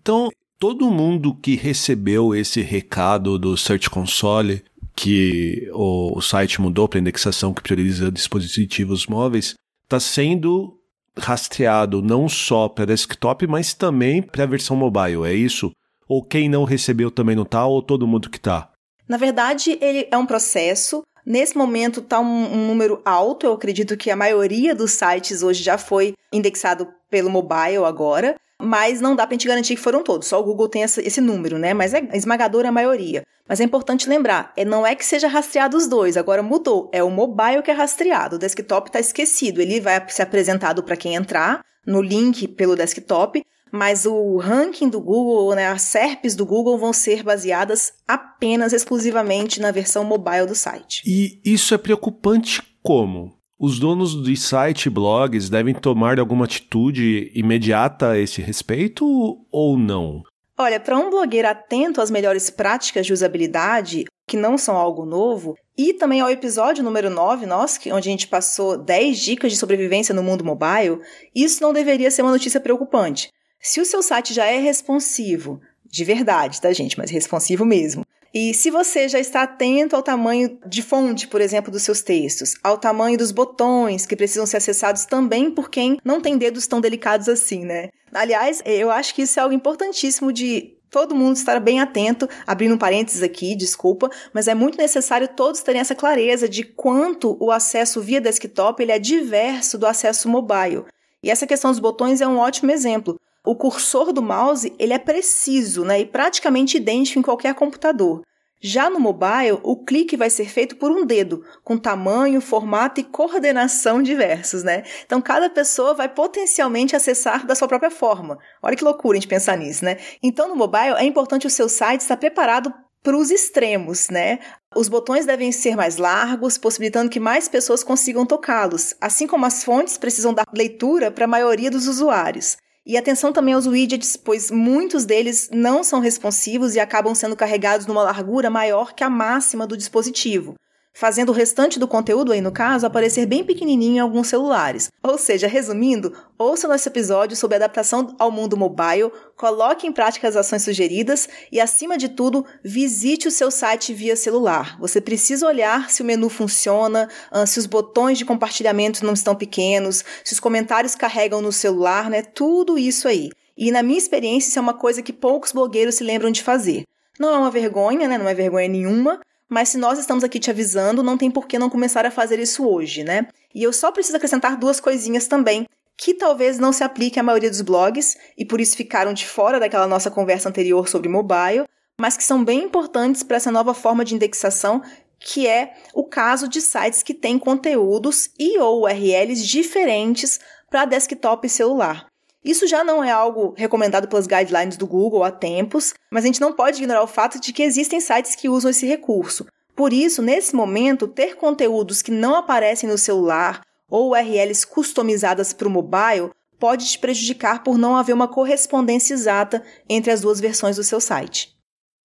Então, 0.00 0.30
todo 0.58 0.90
mundo 0.90 1.34
que 1.34 1.56
recebeu 1.56 2.34
esse 2.34 2.60
recado 2.60 3.38
do 3.38 3.56
Search 3.56 3.90
Console, 3.90 4.62
que 4.94 5.68
o 5.72 6.20
site 6.20 6.60
mudou 6.60 6.88
para 6.88 7.00
indexação 7.00 7.52
que 7.52 7.62
prioriza 7.62 8.12
dispositivos 8.12 9.06
móveis, 9.06 9.54
está 9.84 9.98
sendo 9.98 10.77
rastreado 11.18 12.00
não 12.02 12.28
só 12.28 12.68
para 12.68 12.86
desktop, 12.86 13.46
mas 13.46 13.74
também 13.74 14.22
para 14.22 14.44
a 14.44 14.46
versão 14.46 14.76
mobile, 14.76 15.24
é 15.24 15.32
isso? 15.32 15.70
Ou 16.08 16.22
quem 16.22 16.48
não 16.48 16.64
recebeu 16.64 17.10
também 17.10 17.36
não 17.36 17.44
tá, 17.44 17.66
ou 17.66 17.82
todo 17.82 18.06
mundo 18.06 18.30
que 18.30 18.40
tá? 18.40 18.70
Na 19.08 19.16
verdade, 19.16 19.78
ele 19.80 20.06
é 20.10 20.16
um 20.16 20.26
processo. 20.26 21.02
Nesse 21.24 21.56
momento 21.56 22.00
está 22.00 22.20
um, 22.20 22.54
um, 22.54 22.66
número 22.66 23.02
alto, 23.04 23.44
eu 23.44 23.52
acredito 23.52 23.96
que 23.96 24.10
a 24.10 24.16
maioria 24.16 24.74
dos 24.74 24.92
sites 24.92 25.42
hoje 25.42 25.62
já 25.62 25.76
foi 25.76 26.14
indexado 26.32 26.88
pelo 27.10 27.28
mobile 27.28 27.84
agora, 27.84 28.36
mas 28.60 29.00
não 29.00 29.14
dá 29.14 29.26
para 29.26 29.34
gente 29.34 29.46
garantir 29.46 29.76
que 29.76 29.80
foram 29.80 30.02
todos, 30.02 30.28
só 30.28 30.40
o 30.40 30.44
Google 30.44 30.68
tem 30.68 30.82
essa, 30.82 31.00
esse 31.00 31.20
número, 31.20 31.58
né? 31.58 31.72
Mas 31.72 31.94
é 31.94 32.08
esmagadora 32.14 32.68
a 32.68 32.72
maioria. 32.72 33.22
Mas 33.48 33.60
é 33.60 33.64
importante 33.64 34.08
lembrar, 34.08 34.52
é, 34.56 34.64
não 34.64 34.86
é 34.86 34.94
que 34.94 35.04
seja 35.04 35.26
rastreado 35.26 35.76
os 35.76 35.88
dois, 35.88 36.16
agora 36.16 36.42
mudou. 36.42 36.90
É 36.92 37.02
o 37.02 37.10
mobile 37.10 37.62
que 37.62 37.70
é 37.70 37.74
rastreado, 37.74 38.36
o 38.36 38.38
desktop 38.38 38.88
está 38.88 39.00
esquecido. 39.00 39.62
Ele 39.62 39.80
vai 39.80 40.04
ser 40.08 40.22
apresentado 40.22 40.82
para 40.82 40.96
quem 40.96 41.14
entrar 41.14 41.64
no 41.86 42.02
link 42.02 42.46
pelo 42.48 42.76
desktop, 42.76 43.42
mas 43.72 44.04
o 44.04 44.36
ranking 44.36 44.88
do 44.88 45.00
Google, 45.00 45.54
né, 45.54 45.68
as 45.68 45.82
SERPs 45.82 46.34
do 46.34 46.44
Google 46.44 46.76
vão 46.76 46.92
ser 46.92 47.22
baseadas 47.22 47.92
apenas 48.06 48.72
exclusivamente 48.72 49.60
na 49.60 49.70
versão 49.70 50.04
mobile 50.04 50.46
do 50.46 50.54
site. 50.54 51.02
E 51.06 51.40
isso 51.44 51.74
é 51.74 51.78
preocupante 51.78 52.62
como? 52.82 53.37
Os 53.60 53.80
donos 53.80 54.22
de 54.22 54.36
site 54.36 54.86
e 54.86 54.90
blogs 54.90 55.50
devem 55.50 55.74
tomar 55.74 56.20
alguma 56.20 56.44
atitude 56.44 57.32
imediata 57.34 58.10
a 58.10 58.18
esse 58.18 58.40
respeito 58.40 59.04
ou 59.50 59.76
não? 59.76 60.22
Olha, 60.56 60.78
para 60.78 60.96
um 60.96 61.10
blogueiro 61.10 61.48
atento 61.48 62.00
às 62.00 62.08
melhores 62.08 62.50
práticas 62.50 63.04
de 63.04 63.12
usabilidade, 63.12 64.04
que 64.28 64.36
não 64.36 64.56
são 64.56 64.76
algo 64.76 65.04
novo, 65.04 65.56
e 65.76 65.92
também 65.92 66.20
ao 66.20 66.30
episódio 66.30 66.84
número 66.84 67.10
9 67.10 67.46
nosso, 67.46 67.80
onde 67.86 68.08
a 68.08 68.12
gente 68.12 68.28
passou 68.28 68.78
10 68.78 69.18
dicas 69.18 69.50
de 69.50 69.58
sobrevivência 69.58 70.14
no 70.14 70.22
mundo 70.22 70.44
mobile, 70.44 71.00
isso 71.34 71.60
não 71.60 71.72
deveria 71.72 72.12
ser 72.12 72.22
uma 72.22 72.30
notícia 72.30 72.60
preocupante. 72.60 73.28
Se 73.60 73.80
o 73.80 73.84
seu 73.84 74.04
site 74.04 74.32
já 74.32 74.46
é 74.46 74.60
responsivo, 74.60 75.60
De 75.90 76.04
verdade, 76.04 76.60
tá, 76.60 76.72
gente? 76.72 76.98
Mas 76.98 77.10
responsivo 77.10 77.64
mesmo. 77.64 78.04
E 78.32 78.52
se 78.52 78.70
você 78.70 79.08
já 79.08 79.18
está 79.18 79.42
atento 79.42 79.96
ao 79.96 80.02
tamanho 80.02 80.58
de 80.66 80.82
fonte, 80.82 81.26
por 81.26 81.40
exemplo, 81.40 81.72
dos 81.72 81.82
seus 81.82 82.02
textos, 82.02 82.54
ao 82.62 82.76
tamanho 82.76 83.16
dos 83.16 83.32
botões 83.32 84.04
que 84.04 84.16
precisam 84.16 84.46
ser 84.46 84.58
acessados 84.58 85.06
também 85.06 85.50
por 85.50 85.70
quem 85.70 85.98
não 86.04 86.20
tem 86.20 86.36
dedos 86.36 86.66
tão 86.66 86.80
delicados 86.80 87.28
assim, 87.28 87.64
né? 87.64 87.88
Aliás, 88.12 88.62
eu 88.64 88.90
acho 88.90 89.14
que 89.14 89.22
isso 89.22 89.38
é 89.38 89.42
algo 89.42 89.54
importantíssimo 89.54 90.32
de 90.32 90.74
todo 90.90 91.14
mundo 91.14 91.36
estar 91.36 91.60
bem 91.60 91.80
atento, 91.80 92.28
abrindo 92.46 92.74
um 92.74 92.78
parênteses 92.78 93.22
aqui, 93.22 93.54
desculpa, 93.54 94.10
mas 94.32 94.48
é 94.48 94.54
muito 94.54 94.78
necessário 94.78 95.28
todos 95.28 95.60
terem 95.60 95.80
essa 95.80 95.94
clareza 95.94 96.48
de 96.48 96.62
quanto 96.62 97.36
o 97.40 97.50
acesso 97.50 98.00
via 98.00 98.20
desktop 98.20 98.82
ele 98.82 98.92
é 98.92 98.98
diverso 98.98 99.78
do 99.78 99.86
acesso 99.86 100.28
mobile. 100.28 100.84
E 101.22 101.30
essa 101.30 101.46
questão 101.46 101.70
dos 101.70 101.80
botões 101.80 102.20
é 102.20 102.28
um 102.28 102.38
ótimo 102.38 102.70
exemplo 102.70 103.18
o 103.48 103.54
cursor 103.54 104.12
do 104.12 104.20
mouse 104.20 104.74
ele 104.78 104.92
é 104.92 104.98
preciso 104.98 105.82
né, 105.82 106.00
e 106.00 106.04
praticamente 106.04 106.76
idêntico 106.76 107.18
em 107.18 107.22
qualquer 107.22 107.54
computador. 107.54 108.20
Já 108.60 108.90
no 108.90 109.00
mobile, 109.00 109.58
o 109.62 109.76
clique 109.76 110.18
vai 110.18 110.28
ser 110.28 110.50
feito 110.50 110.76
por 110.76 110.90
um 110.90 111.06
dedo, 111.06 111.42
com 111.64 111.78
tamanho, 111.78 112.42
formato 112.42 113.00
e 113.00 113.04
coordenação 113.04 114.02
diversos, 114.02 114.64
né? 114.64 114.82
Então, 115.06 115.22
cada 115.22 115.48
pessoa 115.48 115.94
vai 115.94 116.08
potencialmente 116.08 116.96
acessar 116.96 117.46
da 117.46 117.54
sua 117.54 117.68
própria 117.68 117.90
forma. 117.90 118.36
Olha 118.60 118.76
que 118.76 118.82
loucura 118.82 119.16
a 119.16 119.20
gente 119.20 119.28
pensar 119.30 119.56
nisso, 119.56 119.84
né? 119.84 119.96
Então, 120.20 120.48
no 120.48 120.56
mobile, 120.56 120.96
é 120.98 121.04
importante 121.04 121.46
o 121.46 121.50
seu 121.50 121.68
site 121.68 122.00
estar 122.00 122.16
preparado 122.16 122.74
para 123.00 123.16
os 123.16 123.30
extremos, 123.30 124.08
né? 124.10 124.40
Os 124.74 124.88
botões 124.88 125.24
devem 125.24 125.52
ser 125.52 125.76
mais 125.76 125.96
largos, 125.96 126.58
possibilitando 126.58 127.08
que 127.08 127.20
mais 127.20 127.48
pessoas 127.48 127.84
consigam 127.84 128.26
tocá-los, 128.26 128.94
assim 129.00 129.28
como 129.28 129.46
as 129.46 129.62
fontes 129.62 129.96
precisam 129.96 130.34
dar 130.34 130.44
leitura 130.52 131.12
para 131.12 131.26
a 131.26 131.28
maioria 131.28 131.70
dos 131.70 131.86
usuários. 131.86 132.56
E 132.88 132.96
atenção 132.96 133.34
também 133.34 133.52
aos 133.52 133.66
widgets, 133.66 134.16
pois 134.16 134.50
muitos 134.50 135.04
deles 135.04 135.50
não 135.52 135.84
são 135.84 136.00
responsivos 136.00 136.74
e 136.74 136.80
acabam 136.80 137.14
sendo 137.14 137.36
carregados 137.36 137.86
numa 137.86 138.02
largura 138.02 138.48
maior 138.48 138.94
que 138.94 139.04
a 139.04 139.10
máxima 139.10 139.66
do 139.66 139.76
dispositivo 139.76 140.54
fazendo 140.98 141.28
o 141.28 141.32
restante 141.32 141.78
do 141.78 141.86
conteúdo 141.86 142.32
aí 142.32 142.40
no 142.40 142.50
caso 142.50 142.84
aparecer 142.84 143.24
bem 143.24 143.44
pequenininho 143.44 143.94
em 143.94 144.00
alguns 144.00 144.26
celulares. 144.26 144.90
Ou 145.00 145.16
seja, 145.16 145.46
resumindo, 145.46 146.12
ouça 146.36 146.66
nosso 146.66 146.88
episódio 146.88 147.36
sobre 147.36 147.54
adaptação 147.54 148.16
ao 148.18 148.32
mundo 148.32 148.56
mobile, 148.56 149.12
coloque 149.36 149.86
em 149.86 149.92
prática 149.92 150.26
as 150.26 150.34
ações 150.34 150.64
sugeridas 150.64 151.28
e, 151.52 151.60
acima 151.60 151.96
de 151.96 152.08
tudo, 152.08 152.44
visite 152.64 153.28
o 153.28 153.30
seu 153.30 153.48
site 153.48 153.94
via 153.94 154.16
celular. 154.16 154.76
Você 154.80 155.00
precisa 155.00 155.46
olhar 155.46 155.88
se 155.88 156.02
o 156.02 156.04
menu 156.04 156.28
funciona, 156.28 157.08
ah, 157.30 157.46
se 157.46 157.60
os 157.60 157.66
botões 157.66 158.18
de 158.18 158.24
compartilhamento 158.24 159.06
não 159.06 159.12
estão 159.14 159.36
pequenos, 159.36 160.04
se 160.24 160.32
os 160.32 160.40
comentários 160.40 160.96
carregam 160.96 161.40
no 161.40 161.52
celular, 161.52 162.10
né? 162.10 162.22
Tudo 162.22 162.76
isso 162.76 163.06
aí. 163.06 163.30
E 163.56 163.70
na 163.70 163.84
minha 163.84 163.98
experiência, 163.98 164.48
isso 164.48 164.58
é 164.58 164.62
uma 164.62 164.74
coisa 164.74 165.00
que 165.00 165.12
poucos 165.12 165.52
blogueiros 165.52 165.94
se 165.94 166.02
lembram 166.02 166.32
de 166.32 166.42
fazer. 166.42 166.82
Não 167.20 167.34
é 167.34 167.38
uma 167.38 167.50
vergonha, 167.52 168.08
né? 168.08 168.18
Não 168.18 168.28
é 168.28 168.34
vergonha 168.34 168.68
nenhuma, 168.68 169.20
mas 169.48 169.70
se 169.70 169.78
nós 169.78 169.98
estamos 169.98 170.22
aqui 170.22 170.38
te 170.38 170.50
avisando, 170.50 171.02
não 171.02 171.16
tem 171.16 171.30
por 171.30 171.46
que 171.46 171.58
não 171.58 171.70
começar 171.70 172.04
a 172.04 172.10
fazer 172.10 172.38
isso 172.38 172.66
hoje, 172.68 173.02
né? 173.02 173.28
E 173.54 173.62
eu 173.62 173.72
só 173.72 173.90
preciso 173.90 174.16
acrescentar 174.16 174.56
duas 174.56 174.78
coisinhas 174.78 175.26
também, 175.26 175.66
que 175.96 176.14
talvez 176.14 176.58
não 176.58 176.72
se 176.72 176.84
aplique 176.84 177.18
à 177.18 177.22
maioria 177.22 177.50
dos 177.50 177.60
blogs 177.60 178.16
e 178.36 178.44
por 178.44 178.60
isso 178.60 178.76
ficaram 178.76 179.12
de 179.12 179.26
fora 179.26 179.58
daquela 179.58 179.86
nossa 179.86 180.10
conversa 180.10 180.48
anterior 180.48 180.88
sobre 180.88 181.08
mobile, 181.08 181.64
mas 182.00 182.16
que 182.16 182.22
são 182.22 182.44
bem 182.44 182.62
importantes 182.62 183.22
para 183.22 183.36
essa 183.36 183.50
nova 183.50 183.74
forma 183.74 184.04
de 184.04 184.14
indexação, 184.14 184.82
que 185.18 185.48
é 185.48 185.74
o 185.92 186.04
caso 186.04 186.46
de 186.48 186.60
sites 186.60 187.02
que 187.02 187.12
têm 187.12 187.38
conteúdos 187.38 188.30
e 188.38 188.58
ou 188.58 188.82
URLs 188.82 189.44
diferentes 189.44 190.38
para 190.70 190.84
desktop 190.84 191.46
e 191.46 191.50
celular. 191.50 192.06
Isso 192.48 192.66
já 192.66 192.82
não 192.82 193.04
é 193.04 193.10
algo 193.10 193.52
recomendado 193.58 194.08
pelas 194.08 194.26
guidelines 194.26 194.78
do 194.78 194.86
Google 194.86 195.22
há 195.22 195.30
tempos, 195.30 195.92
mas 196.10 196.24
a 196.24 196.26
gente 196.28 196.40
não 196.40 196.50
pode 196.50 196.78
ignorar 196.78 197.02
o 197.02 197.06
fato 197.06 197.38
de 197.38 197.52
que 197.52 197.62
existem 197.62 198.00
sites 198.00 198.34
que 198.34 198.48
usam 198.48 198.70
esse 198.70 198.86
recurso. 198.86 199.44
Por 199.76 199.92
isso, 199.92 200.22
nesse 200.22 200.56
momento, 200.56 201.06
ter 201.06 201.36
conteúdos 201.36 202.00
que 202.00 202.10
não 202.10 202.34
aparecem 202.34 202.88
no 202.88 202.96
celular 202.96 203.60
ou 203.86 204.12
URLs 204.12 204.66
customizadas 204.66 205.52
para 205.52 205.68
o 205.68 205.70
mobile 205.70 206.30
pode 206.58 206.86
te 206.86 206.98
prejudicar 206.98 207.62
por 207.62 207.76
não 207.76 207.94
haver 207.94 208.14
uma 208.14 208.26
correspondência 208.26 209.12
exata 209.12 209.62
entre 209.86 210.10
as 210.10 210.22
duas 210.22 210.40
versões 210.40 210.76
do 210.76 210.82
seu 210.82 211.02
site. 211.02 211.54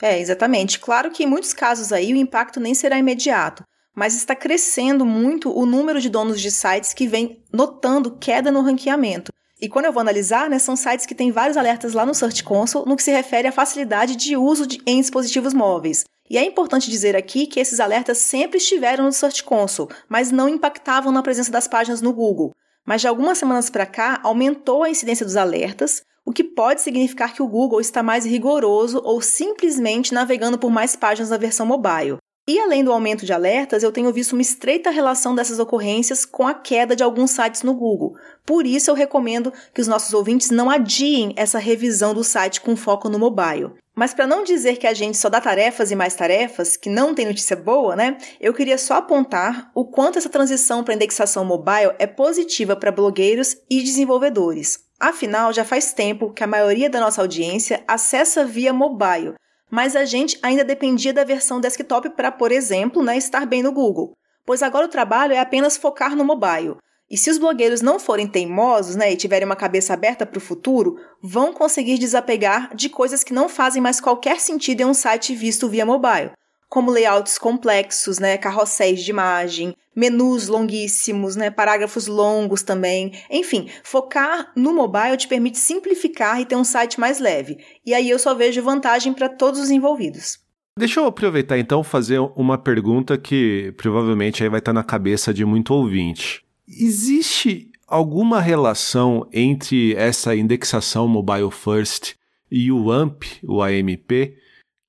É, 0.00 0.18
exatamente. 0.20 0.78
Claro 0.78 1.10
que 1.10 1.24
em 1.24 1.26
muitos 1.26 1.52
casos 1.52 1.92
aí 1.92 2.12
o 2.12 2.16
impacto 2.16 2.60
nem 2.60 2.74
será 2.74 2.98
imediato, 2.98 3.64
mas 3.94 4.14
está 4.14 4.34
crescendo 4.34 5.04
muito 5.04 5.56
o 5.56 5.66
número 5.66 6.00
de 6.00 6.08
donos 6.08 6.40
de 6.40 6.50
sites 6.50 6.94
que 6.94 7.06
vem 7.06 7.42
notando 7.52 8.16
queda 8.16 8.50
no 8.50 8.60
ranqueamento. 8.60 9.32
E 9.60 9.68
quando 9.68 9.84
eu 9.84 9.92
vou 9.92 10.00
analisar, 10.00 10.50
né, 10.50 10.58
são 10.58 10.76
sites 10.76 11.06
que 11.06 11.14
têm 11.14 11.30
vários 11.30 11.56
alertas 11.56 11.92
lá 11.92 12.04
no 12.04 12.14
Search 12.14 12.42
Console 12.42 12.88
no 12.88 12.96
que 12.96 13.02
se 13.02 13.12
refere 13.12 13.48
à 13.48 13.52
facilidade 13.52 14.16
de 14.16 14.36
uso 14.36 14.66
de, 14.66 14.80
em 14.86 15.00
dispositivos 15.00 15.54
móveis. 15.54 16.04
E 16.28 16.38
é 16.38 16.44
importante 16.44 16.90
dizer 16.90 17.14
aqui 17.14 17.46
que 17.46 17.60
esses 17.60 17.80
alertas 17.80 18.18
sempre 18.18 18.58
estiveram 18.58 19.04
no 19.04 19.12
Search 19.12 19.44
Console, 19.44 19.90
mas 20.08 20.30
não 20.30 20.48
impactavam 20.48 21.12
na 21.12 21.22
presença 21.22 21.52
das 21.52 21.68
páginas 21.68 22.00
no 22.00 22.12
Google. 22.12 22.52
Mas 22.84 23.00
de 23.00 23.08
algumas 23.08 23.38
semanas 23.38 23.70
para 23.70 23.86
cá, 23.86 24.20
aumentou 24.22 24.82
a 24.82 24.90
incidência 24.90 25.24
dos 25.24 25.36
alertas, 25.36 26.02
o 26.24 26.32
que 26.32 26.42
pode 26.42 26.80
significar 26.80 27.32
que 27.34 27.42
o 27.42 27.48
Google 27.48 27.80
está 27.80 28.02
mais 28.02 28.24
rigoroso 28.24 29.00
ou 29.04 29.20
simplesmente 29.20 30.14
navegando 30.14 30.58
por 30.58 30.70
mais 30.70 30.96
páginas 30.96 31.30
na 31.30 31.36
versão 31.36 31.66
mobile. 31.66 32.18
E 32.46 32.60
além 32.60 32.84
do 32.84 32.92
aumento 32.92 33.24
de 33.24 33.32
alertas, 33.32 33.82
eu 33.82 33.90
tenho 33.90 34.12
visto 34.12 34.34
uma 34.34 34.42
estreita 34.42 34.90
relação 34.90 35.34
dessas 35.34 35.58
ocorrências 35.58 36.26
com 36.26 36.46
a 36.46 36.52
queda 36.52 36.94
de 36.94 37.02
alguns 37.02 37.30
sites 37.30 37.62
no 37.62 37.72
Google. 37.72 38.16
Por 38.44 38.66
isso, 38.66 38.90
eu 38.90 38.94
recomendo 38.94 39.50
que 39.72 39.80
os 39.80 39.88
nossos 39.88 40.12
ouvintes 40.12 40.50
não 40.50 40.68
adiem 40.68 41.32
essa 41.36 41.58
revisão 41.58 42.12
do 42.12 42.22
site 42.22 42.60
com 42.60 42.76
foco 42.76 43.08
no 43.08 43.18
mobile. 43.18 43.72
Mas 43.94 44.12
para 44.12 44.26
não 44.26 44.44
dizer 44.44 44.76
que 44.76 44.86
a 44.86 44.92
gente 44.92 45.16
só 45.16 45.30
dá 45.30 45.40
tarefas 45.40 45.90
e 45.90 45.96
mais 45.96 46.14
tarefas, 46.14 46.76
que 46.76 46.90
não 46.90 47.14
tem 47.14 47.24
notícia 47.24 47.56
boa, 47.56 47.96
né? 47.96 48.18
Eu 48.38 48.52
queria 48.52 48.76
só 48.76 48.94
apontar 48.96 49.70
o 49.74 49.86
quanto 49.86 50.18
essa 50.18 50.28
transição 50.28 50.84
para 50.84 50.94
indexação 50.94 51.46
mobile 51.46 51.94
é 51.98 52.06
positiva 52.06 52.76
para 52.76 52.92
blogueiros 52.92 53.56
e 53.70 53.82
desenvolvedores. 53.82 54.80
Afinal, 55.00 55.50
já 55.50 55.64
faz 55.64 55.94
tempo 55.94 56.32
que 56.32 56.44
a 56.44 56.46
maioria 56.46 56.90
da 56.90 57.00
nossa 57.00 57.22
audiência 57.22 57.82
acessa 57.86 58.44
via 58.44 58.72
mobile, 58.72 59.34
mas 59.74 59.96
a 59.96 60.04
gente 60.04 60.38
ainda 60.40 60.62
dependia 60.62 61.12
da 61.12 61.24
versão 61.24 61.60
desktop 61.60 62.10
para, 62.10 62.30
por 62.30 62.52
exemplo, 62.52 63.02
né, 63.02 63.16
estar 63.16 63.44
bem 63.44 63.60
no 63.60 63.72
Google. 63.72 64.16
Pois 64.46 64.62
agora 64.62 64.86
o 64.86 64.88
trabalho 64.88 65.32
é 65.32 65.40
apenas 65.40 65.76
focar 65.76 66.14
no 66.14 66.24
mobile. 66.24 66.76
E 67.10 67.18
se 67.18 67.28
os 67.28 67.38
blogueiros 67.38 67.80
não 67.80 67.98
forem 67.98 68.28
teimosos 68.28 68.94
né, 68.94 69.12
e 69.12 69.16
tiverem 69.16 69.44
uma 69.44 69.56
cabeça 69.56 69.92
aberta 69.92 70.24
para 70.24 70.38
o 70.38 70.40
futuro, 70.40 70.96
vão 71.20 71.52
conseguir 71.52 71.98
desapegar 71.98 72.72
de 72.72 72.88
coisas 72.88 73.24
que 73.24 73.34
não 73.34 73.48
fazem 73.48 73.82
mais 73.82 74.00
qualquer 74.00 74.38
sentido 74.38 74.82
em 74.82 74.84
um 74.84 74.94
site 74.94 75.34
visto 75.34 75.68
via 75.68 75.84
mobile 75.84 76.30
como 76.68 76.90
layouts 76.90 77.38
complexos, 77.38 78.18
né, 78.18 78.36
carrosséis 78.36 79.02
de 79.02 79.10
imagem, 79.10 79.76
menus 79.94 80.48
longuíssimos, 80.48 81.36
né, 81.36 81.50
parágrafos 81.50 82.06
longos 82.06 82.62
também. 82.62 83.12
Enfim, 83.30 83.68
focar 83.82 84.52
no 84.56 84.72
mobile 84.72 85.16
te 85.16 85.28
permite 85.28 85.58
simplificar 85.58 86.40
e 86.40 86.46
ter 86.46 86.56
um 86.56 86.64
site 86.64 86.98
mais 86.98 87.18
leve. 87.20 87.58
E 87.84 87.94
aí 87.94 88.10
eu 88.10 88.18
só 88.18 88.34
vejo 88.34 88.62
vantagem 88.62 89.12
para 89.12 89.28
todos 89.28 89.60
os 89.60 89.70
envolvidos. 89.70 90.38
Deixa 90.76 90.98
eu 90.98 91.06
aproveitar 91.06 91.56
então 91.56 91.84
fazer 91.84 92.18
uma 92.34 92.58
pergunta 92.58 93.16
que 93.16 93.72
provavelmente 93.76 94.42
aí 94.42 94.48
vai 94.48 94.58
estar 94.58 94.72
na 94.72 94.82
cabeça 94.82 95.32
de 95.32 95.44
muito 95.44 95.72
ouvinte. 95.72 96.44
Existe 96.66 97.70
alguma 97.86 98.40
relação 98.40 99.28
entre 99.32 99.94
essa 99.94 100.34
indexação 100.34 101.06
mobile 101.06 101.50
first 101.52 102.14
e 102.50 102.72
o 102.72 102.90
AMP, 102.90 103.24
o 103.44 103.62
AMP? 103.62 104.34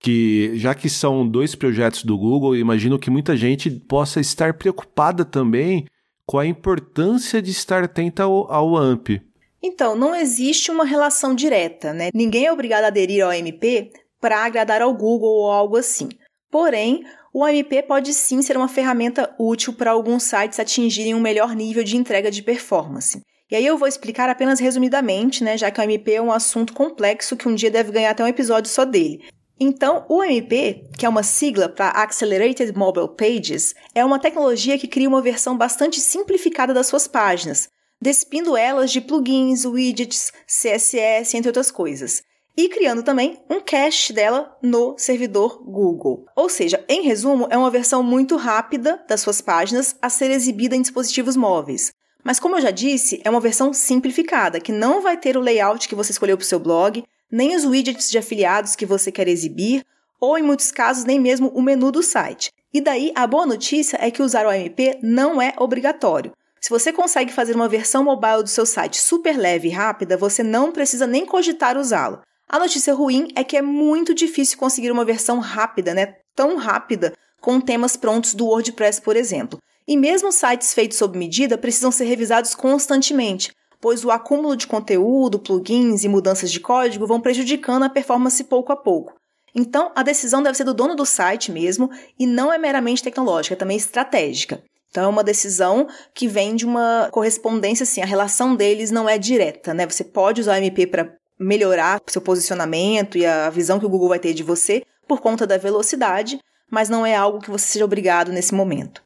Que 0.06 0.52
já 0.54 0.76
que 0.76 0.88
são 0.88 1.28
dois 1.28 1.56
projetos 1.56 2.04
do 2.04 2.16
Google, 2.16 2.56
imagino 2.56 3.00
que 3.00 3.10
muita 3.10 3.36
gente 3.36 3.72
possa 3.72 4.20
estar 4.20 4.54
preocupada 4.54 5.26
também 5.26 5.88
com 6.28 6.38
a 6.38 6.46
importância 6.46 7.42
de 7.42 7.50
estar 7.50 7.84
atenta 7.84 8.22
ao, 8.22 8.52
ao 8.52 8.78
AMP. 8.78 9.20
Então, 9.64 9.96
não 9.96 10.16
existe 10.16 10.70
uma 10.70 10.86
relação 10.86 11.34
direta, 11.34 11.92
né? 11.92 12.10
Ninguém 12.14 12.46
é 12.46 12.54
obrigado 12.54 12.84
a 12.84 12.88
aderir 12.88 13.26
ao 13.26 13.32
AMP 13.32 13.92
para 14.22 14.46
agradar 14.46 14.80
ao 14.80 14.94
Google 14.94 15.40
ou 15.40 15.50
algo 15.50 15.76
assim. 15.76 16.10
Porém, 16.52 17.04
o 17.34 17.44
AMP 17.44 17.82
pode 17.88 18.14
sim 18.14 18.44
ser 18.44 18.56
uma 18.56 18.68
ferramenta 18.68 19.34
útil 19.40 19.74
para 19.74 19.90
alguns 19.90 20.22
sites 20.22 20.60
atingirem 20.60 21.16
um 21.16 21.20
melhor 21.20 21.56
nível 21.56 21.84
de 21.84 21.98
entrega 21.98 22.30
de 22.30 22.44
performance. 22.44 23.22
E 23.50 23.56
aí 23.56 23.66
eu 23.66 23.78
vou 23.78 23.88
explicar 23.88 24.30
apenas 24.30 24.60
resumidamente, 24.60 25.44
né, 25.44 25.58
já 25.58 25.72
que 25.72 25.82
o 25.82 25.84
AMP 25.84 26.08
é 26.10 26.22
um 26.22 26.32
assunto 26.32 26.74
complexo 26.74 27.36
que 27.36 27.48
um 27.48 27.56
dia 27.56 27.72
deve 27.72 27.92
ganhar 27.92 28.12
até 28.12 28.24
um 28.24 28.28
episódio 28.28 28.70
só 28.70 28.86
dele. 28.86 29.24
Então, 29.60 30.06
o 30.10 30.22
AMP, 30.22 30.84
que 30.98 31.06
é 31.06 31.10
uma 31.10 31.24
sigla 31.24 31.70
para 31.70 31.90
Accelerated 31.90 32.74
Mobile 32.78 33.16
Pages, 33.16 33.74
é 33.94 34.04
uma 34.04 34.20
tecnologia 34.20 34.78
que 34.78 34.88
cria 34.88 35.08
uma 35.08 35.22
versão 35.22 35.58
bastante 35.58 36.02
simplificada 36.02 36.74
das 36.74 36.88
suas 36.88 37.08
páginas, 37.08 37.70
despindo 38.02 38.58
elas 38.58 38.92
de 38.92 39.00
plugins, 39.00 39.64
widgets, 39.64 40.34
CSS, 40.46 41.38
entre 41.38 41.48
outras 41.48 41.72
coisas, 41.72 42.22
e 42.58 42.68
criando 42.68 43.02
também 43.02 43.40
um 43.50 43.62
cache 43.62 44.12
dela 44.12 44.58
no 44.62 44.98
servidor 44.98 45.64
Google. 45.64 46.26
Ou 46.36 46.50
seja, 46.50 46.84
em 46.90 47.04
resumo, 47.04 47.48
é 47.50 47.58
uma 47.58 47.72
versão 47.72 48.04
muito 48.04 48.36
rápida 48.36 49.04
das 49.08 49.22
suas 49.22 49.40
páginas 49.40 49.96
a 50.02 50.10
ser 50.10 50.32
exibida 50.32 50.76
em 50.76 50.82
dispositivos 50.82 51.38
móveis. 51.38 51.94
Mas 52.26 52.40
como 52.40 52.58
eu 52.58 52.62
já 52.62 52.72
disse, 52.72 53.22
é 53.24 53.30
uma 53.30 53.40
versão 53.40 53.72
simplificada, 53.72 54.60
que 54.60 54.72
não 54.72 55.02
vai 55.02 55.16
ter 55.16 55.38
o 55.38 55.42
layout 55.42 55.88
que 55.88 55.96
você 55.96 56.12
escolheu 56.12 56.36
para 56.36 56.44
o 56.44 56.48
seu 56.48 56.60
blog, 56.60 57.04
nem 57.32 57.56
os 57.56 57.66
widgets 57.66 58.10
de 58.10 58.18
afiliados 58.18 58.76
que 58.76 58.86
você 58.86 59.12
quer 59.12 59.28
exibir, 59.28 59.86
ou 60.20 60.38
em 60.38 60.44
muitos 60.44 60.72
casos 60.72 61.06
nem 61.06 61.20
mesmo 61.20 61.50
o 61.50 61.62
menu 61.62 61.92
do 61.92 62.02
site. 62.02 62.52
E 62.74 62.82
daí 62.82 63.12
a 63.16 63.26
boa 63.26 63.46
notícia 63.46 63.98
é 64.02 64.12
que 64.12 64.22
usar 64.22 64.46
o 64.46 64.50
AMP 64.50 65.00
não 65.02 65.42
é 65.42 65.54
obrigatório. 65.58 66.32
Se 66.60 66.70
você 66.70 66.92
consegue 66.92 67.32
fazer 67.32 67.56
uma 67.56 67.70
versão 67.70 68.04
mobile 68.04 68.42
do 68.42 68.50
seu 68.50 68.66
site 68.66 68.98
super 69.00 69.38
leve 69.38 69.68
e 69.68 69.72
rápida, 69.72 70.18
você 70.18 70.42
não 70.42 70.72
precisa 70.72 71.06
nem 71.06 71.26
cogitar 71.26 71.78
usá-lo. 71.78 72.22
A 72.50 72.60
notícia 72.60 72.94
ruim 72.94 73.28
é 73.36 73.44
que 73.44 73.56
é 73.56 73.62
muito 73.62 74.14
difícil 74.14 74.58
conseguir 74.58 74.92
uma 74.92 75.06
versão 75.06 75.40
rápida, 75.40 75.94
né? 75.94 76.16
Tão 76.36 76.58
rápida, 76.58 77.14
com 77.40 77.62
temas 77.62 77.96
prontos 77.96 78.34
do 78.34 78.48
WordPress, 78.48 79.02
por 79.02 79.16
exemplo. 79.16 79.60
E 79.88 79.96
mesmo 79.96 80.32
sites 80.32 80.74
feitos 80.74 80.98
sob 80.98 81.18
medida 81.18 81.58
precisam 81.58 81.92
ser 81.92 82.06
revisados 82.06 82.56
constantemente, 82.56 83.52
pois 83.80 84.04
o 84.04 84.12
acúmulo 84.12 84.56
de 84.56 84.68
conteúdo, 84.68 85.40
plugins 85.40 86.04
e 86.04 86.08
mudanças 86.08 86.52
de 86.52 86.60
código 86.60 87.08
vão 87.08 87.22
prejudicando 87.22 87.84
a 87.84 87.90
performance 87.90 88.44
pouco 88.44 88.72
a 88.72 88.76
pouco. 88.76 89.14
Então, 89.54 89.92
a 89.96 90.04
decisão 90.04 90.44
deve 90.44 90.58
ser 90.58 90.66
do 90.66 90.74
dono 90.74 90.96
do 90.96 91.06
site 91.06 91.52
mesmo 91.52 91.90
e 92.20 92.28
não 92.28 92.52
é 92.52 92.58
meramente 92.58 93.02
tecnológica, 93.02 93.56
é 93.56 93.58
também 93.58 93.78
estratégica. 93.78 94.62
Então, 94.90 95.06
é 95.06 95.08
uma 95.08 95.24
decisão 95.24 95.88
que 96.14 96.28
vem 96.28 96.56
de 96.56 96.66
uma 96.66 97.10
correspondência, 97.12 97.84
assim, 97.84 98.02
a 98.02 98.06
relação 98.06 98.56
deles 98.56 98.92
não 98.92 99.08
é 99.08 99.18
direta, 99.18 99.74
né? 99.74 99.86
Você 99.88 100.04
pode 100.04 100.42
usar 100.42 100.54
o 100.54 100.58
MP 100.58 100.88
para 100.88 101.14
melhorar 101.40 102.02
seu 102.08 102.22
posicionamento 102.22 103.18
e 103.18 103.26
a 103.26 103.50
visão 103.50 103.80
que 103.80 103.86
o 103.86 103.90
Google 103.90 104.10
vai 104.10 104.20
ter 104.20 104.34
de 104.34 104.44
você 104.44 104.84
por 105.08 105.22
conta 105.22 105.46
da 105.46 105.58
velocidade, 105.58 106.40
mas 106.70 106.90
não 106.90 107.06
é 107.06 107.16
algo 107.16 107.40
que 107.40 107.52
você 107.52 107.66
seja 107.66 107.86
obrigado 107.86 108.32
nesse 108.32 108.54
momento. 108.54 109.04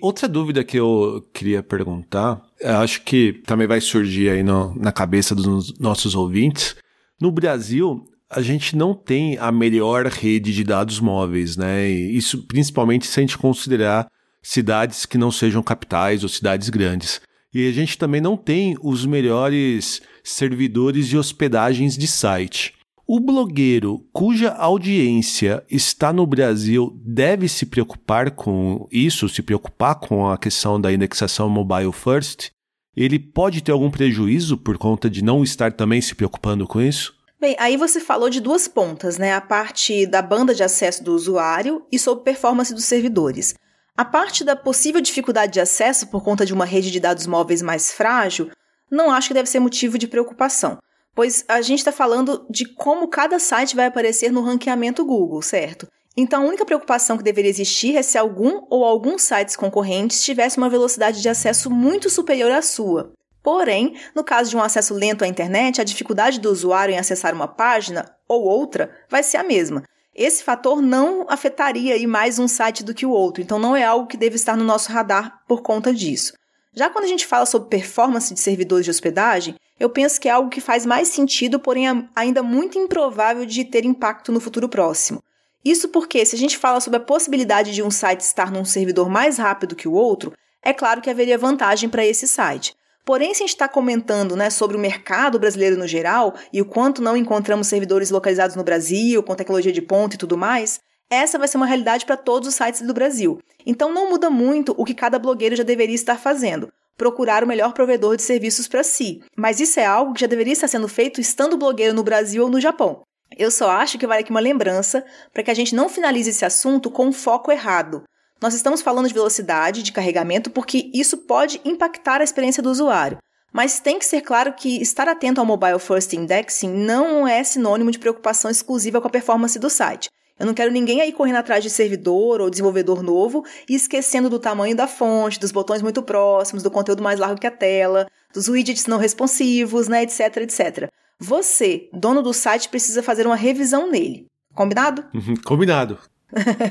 Outra 0.00 0.28
dúvida 0.28 0.62
que 0.62 0.76
eu 0.76 1.26
queria 1.32 1.62
perguntar, 1.62 2.42
acho 2.62 3.02
que 3.02 3.40
também 3.46 3.66
vai 3.66 3.80
surgir 3.80 4.28
aí 4.28 4.42
no, 4.42 4.74
na 4.74 4.92
cabeça 4.92 5.34
dos 5.34 5.78
nossos 5.78 6.14
ouvintes. 6.14 6.76
No 7.20 7.30
Brasil, 7.30 8.04
a 8.28 8.42
gente 8.42 8.76
não 8.76 8.92
tem 8.92 9.38
a 9.38 9.50
melhor 9.50 10.06
rede 10.06 10.52
de 10.52 10.64
dados 10.64 11.00
móveis, 11.00 11.56
né? 11.56 11.88
E 11.88 12.16
isso 12.16 12.42
principalmente 12.46 13.06
se 13.06 13.18
a 13.18 13.22
gente 13.22 13.38
considerar 13.38 14.06
cidades 14.42 15.06
que 15.06 15.16
não 15.16 15.32
sejam 15.32 15.62
capitais 15.62 16.22
ou 16.22 16.28
cidades 16.28 16.68
grandes. 16.68 17.20
E 17.54 17.66
a 17.66 17.72
gente 17.72 17.96
também 17.96 18.20
não 18.20 18.36
tem 18.36 18.76
os 18.82 19.06
melhores 19.06 20.02
servidores 20.22 21.08
de 21.08 21.16
hospedagens 21.16 21.96
de 21.96 22.06
site. 22.06 22.74
O 23.08 23.20
blogueiro 23.20 24.04
cuja 24.12 24.50
audiência 24.50 25.64
está 25.70 26.12
no 26.12 26.26
Brasil 26.26 26.92
deve 27.04 27.48
se 27.48 27.64
preocupar 27.64 28.32
com 28.32 28.88
isso, 28.90 29.28
se 29.28 29.42
preocupar 29.42 29.94
com 29.94 30.28
a 30.28 30.36
questão 30.36 30.80
da 30.80 30.92
indexação 30.92 31.48
mobile 31.48 31.92
first? 31.92 32.50
Ele 32.96 33.16
pode 33.16 33.62
ter 33.62 33.70
algum 33.70 33.92
prejuízo 33.92 34.56
por 34.56 34.76
conta 34.76 35.08
de 35.08 35.22
não 35.22 35.44
estar 35.44 35.72
também 35.72 36.00
se 36.00 36.16
preocupando 36.16 36.66
com 36.66 36.80
isso? 36.80 37.14
Bem, 37.40 37.54
aí 37.60 37.76
você 37.76 38.00
falou 38.00 38.28
de 38.28 38.40
duas 38.40 38.66
pontas, 38.66 39.18
né? 39.18 39.34
A 39.34 39.40
parte 39.40 40.04
da 40.04 40.20
banda 40.20 40.52
de 40.52 40.64
acesso 40.64 41.04
do 41.04 41.14
usuário 41.14 41.86
e 41.92 42.00
sobre 42.00 42.24
performance 42.24 42.74
dos 42.74 42.86
servidores. 42.86 43.54
A 43.96 44.04
parte 44.04 44.42
da 44.42 44.56
possível 44.56 45.00
dificuldade 45.00 45.52
de 45.52 45.60
acesso 45.60 46.08
por 46.08 46.24
conta 46.24 46.44
de 46.44 46.52
uma 46.52 46.64
rede 46.64 46.90
de 46.90 46.98
dados 46.98 47.28
móveis 47.28 47.62
mais 47.62 47.92
frágil, 47.92 48.50
não 48.90 49.12
acho 49.12 49.28
que 49.28 49.34
deve 49.34 49.48
ser 49.48 49.60
motivo 49.60 49.96
de 49.96 50.08
preocupação 50.08 50.78
pois 51.16 51.46
a 51.48 51.62
gente 51.62 51.78
está 51.78 51.90
falando 51.90 52.46
de 52.50 52.66
como 52.66 53.08
cada 53.08 53.38
site 53.38 53.74
vai 53.74 53.86
aparecer 53.86 54.30
no 54.30 54.42
ranqueamento 54.42 55.02
Google, 55.02 55.40
certo? 55.40 55.88
Então, 56.14 56.42
a 56.42 56.46
única 56.46 56.64
preocupação 56.64 57.16
que 57.16 57.24
deveria 57.24 57.50
existir 57.50 57.96
é 57.96 58.02
se 58.02 58.18
algum 58.18 58.66
ou 58.68 58.84
alguns 58.84 59.22
sites 59.22 59.56
concorrentes 59.56 60.22
tivesse 60.22 60.58
uma 60.58 60.68
velocidade 60.68 61.22
de 61.22 61.28
acesso 61.28 61.70
muito 61.70 62.10
superior 62.10 62.52
à 62.52 62.60
sua. 62.60 63.12
Porém, 63.42 63.96
no 64.14 64.22
caso 64.22 64.50
de 64.50 64.56
um 64.56 64.62
acesso 64.62 64.92
lento 64.92 65.24
à 65.24 65.26
internet, 65.26 65.80
a 65.80 65.84
dificuldade 65.84 66.38
do 66.38 66.50
usuário 66.50 66.94
em 66.94 66.98
acessar 66.98 67.34
uma 67.34 67.48
página 67.48 68.14
ou 68.28 68.44
outra 68.44 68.90
vai 69.08 69.22
ser 69.22 69.38
a 69.38 69.44
mesma. 69.44 69.84
Esse 70.14 70.44
fator 70.44 70.82
não 70.82 71.26
afetaria 71.28 71.96
mais 72.06 72.38
um 72.38 72.48
site 72.48 72.84
do 72.84 72.94
que 72.94 73.06
o 73.06 73.10
outro, 73.10 73.42
então 73.42 73.58
não 73.58 73.74
é 73.74 73.84
algo 73.84 74.06
que 74.06 74.16
deve 74.16 74.36
estar 74.36 74.56
no 74.56 74.64
nosso 74.64 74.92
radar 74.92 75.42
por 75.46 75.62
conta 75.62 75.94
disso. 75.94 76.34
Já 76.74 76.90
quando 76.90 77.04
a 77.04 77.08
gente 77.08 77.26
fala 77.26 77.46
sobre 77.46 77.68
performance 77.68 78.34
de 78.34 78.40
servidores 78.40 78.84
de 78.84 78.90
hospedagem, 78.90 79.54
eu 79.78 79.90
penso 79.90 80.20
que 80.20 80.28
é 80.28 80.32
algo 80.32 80.50
que 80.50 80.60
faz 80.60 80.86
mais 80.86 81.08
sentido, 81.08 81.58
porém 81.58 82.08
ainda 82.14 82.42
muito 82.42 82.78
improvável 82.78 83.44
de 83.44 83.64
ter 83.64 83.84
impacto 83.84 84.32
no 84.32 84.40
futuro 84.40 84.68
próximo. 84.68 85.22
Isso 85.64 85.88
porque, 85.88 86.24
se 86.24 86.36
a 86.36 86.38
gente 86.38 86.56
fala 86.56 86.80
sobre 86.80 86.98
a 86.98 87.02
possibilidade 87.02 87.74
de 87.74 87.82
um 87.82 87.90
site 87.90 88.20
estar 88.20 88.50
num 88.52 88.64
servidor 88.64 89.10
mais 89.10 89.36
rápido 89.36 89.74
que 89.74 89.88
o 89.88 89.92
outro, 89.92 90.32
é 90.62 90.72
claro 90.72 91.00
que 91.00 91.10
haveria 91.10 91.36
vantagem 91.36 91.88
para 91.88 92.06
esse 92.06 92.26
site. 92.28 92.76
Porém, 93.04 93.34
se 93.34 93.42
a 93.42 93.46
gente 93.46 93.54
está 93.54 93.68
comentando 93.68 94.34
né, 94.34 94.50
sobre 94.50 94.76
o 94.76 94.80
mercado 94.80 95.38
brasileiro 95.38 95.76
no 95.76 95.86
geral 95.86 96.34
e 96.52 96.60
o 96.60 96.64
quanto 96.64 97.02
não 97.02 97.16
encontramos 97.16 97.68
servidores 97.68 98.10
localizados 98.10 98.56
no 98.56 98.64
Brasil, 98.64 99.22
com 99.22 99.34
tecnologia 99.34 99.72
de 99.72 99.82
ponta 99.82 100.16
e 100.16 100.18
tudo 100.18 100.36
mais, 100.36 100.80
essa 101.08 101.38
vai 101.38 101.46
ser 101.46 101.56
uma 101.56 101.66
realidade 101.66 102.04
para 102.04 102.16
todos 102.16 102.48
os 102.48 102.54
sites 102.54 102.82
do 102.82 102.92
Brasil. 102.94 103.40
Então 103.64 103.92
não 103.92 104.10
muda 104.10 104.28
muito 104.28 104.74
o 104.76 104.84
que 104.84 104.94
cada 104.94 105.18
blogueiro 105.18 105.54
já 105.54 105.62
deveria 105.62 105.94
estar 105.94 106.18
fazendo. 106.18 106.72
Procurar 106.96 107.44
o 107.44 107.46
melhor 107.46 107.72
provedor 107.72 108.16
de 108.16 108.22
serviços 108.22 108.66
para 108.66 108.82
si. 108.82 109.22
Mas 109.36 109.60
isso 109.60 109.78
é 109.78 109.84
algo 109.84 110.14
que 110.14 110.20
já 110.20 110.26
deveria 110.26 110.52
estar 110.52 110.68
sendo 110.68 110.88
feito 110.88 111.20
estando 111.20 111.56
blogueiro 111.56 111.94
no 111.94 112.02
Brasil 112.02 112.44
ou 112.44 112.50
no 112.50 112.60
Japão. 112.60 113.02
Eu 113.36 113.50
só 113.50 113.70
acho 113.70 113.98
que 113.98 114.06
vale 114.06 114.20
aqui 114.20 114.30
uma 114.30 114.40
lembrança 114.40 115.04
para 115.32 115.42
que 115.42 115.50
a 115.50 115.54
gente 115.54 115.74
não 115.74 115.88
finalize 115.88 116.30
esse 116.30 116.44
assunto 116.44 116.90
com 116.90 117.06
um 117.06 117.12
foco 117.12 117.52
errado. 117.52 118.04
Nós 118.40 118.54
estamos 118.54 118.82
falando 118.82 119.08
de 119.08 119.14
velocidade, 119.14 119.82
de 119.82 119.92
carregamento, 119.92 120.50
porque 120.50 120.90
isso 120.94 121.18
pode 121.18 121.60
impactar 121.64 122.20
a 122.20 122.24
experiência 122.24 122.62
do 122.62 122.70
usuário. 122.70 123.18
Mas 123.52 123.80
tem 123.80 123.98
que 123.98 124.04
ser 124.04 124.20
claro 124.20 124.52
que 124.52 124.80
estar 124.82 125.08
atento 125.08 125.40
ao 125.40 125.46
Mobile 125.46 125.78
First 125.78 126.12
Indexing 126.12 126.70
não 126.70 127.26
é 127.26 127.42
sinônimo 127.42 127.90
de 127.90 127.98
preocupação 127.98 128.50
exclusiva 128.50 129.00
com 129.00 129.08
a 129.08 129.10
performance 129.10 129.58
do 129.58 129.70
site. 129.70 130.10
Eu 130.38 130.44
não 130.44 130.52
quero 130.52 130.70
ninguém 130.70 131.00
aí 131.00 131.12
correndo 131.12 131.36
atrás 131.36 131.62
de 131.62 131.70
servidor 131.70 132.40
ou 132.40 132.50
desenvolvedor 132.50 133.02
novo 133.02 133.44
e 133.68 133.74
esquecendo 133.74 134.28
do 134.28 134.38
tamanho 134.38 134.76
da 134.76 134.86
fonte, 134.86 135.40
dos 135.40 135.50
botões 135.50 135.80
muito 135.80 136.02
próximos, 136.02 136.62
do 136.62 136.70
conteúdo 136.70 137.02
mais 137.02 137.18
largo 137.18 137.40
que 137.40 137.46
a 137.46 137.50
tela, 137.50 138.06
dos 138.34 138.48
widgets 138.48 138.86
não 138.86 138.98
responsivos, 138.98 139.88
né, 139.88 140.02
etc, 140.02 140.36
etc. 140.38 140.90
Você, 141.18 141.88
dono 141.92 142.22
do 142.22 142.34
site, 142.34 142.68
precisa 142.68 143.02
fazer 143.02 143.26
uma 143.26 143.36
revisão 143.36 143.90
nele. 143.90 144.26
Combinado? 144.54 145.04
Uhum, 145.14 145.34
combinado. 145.44 145.98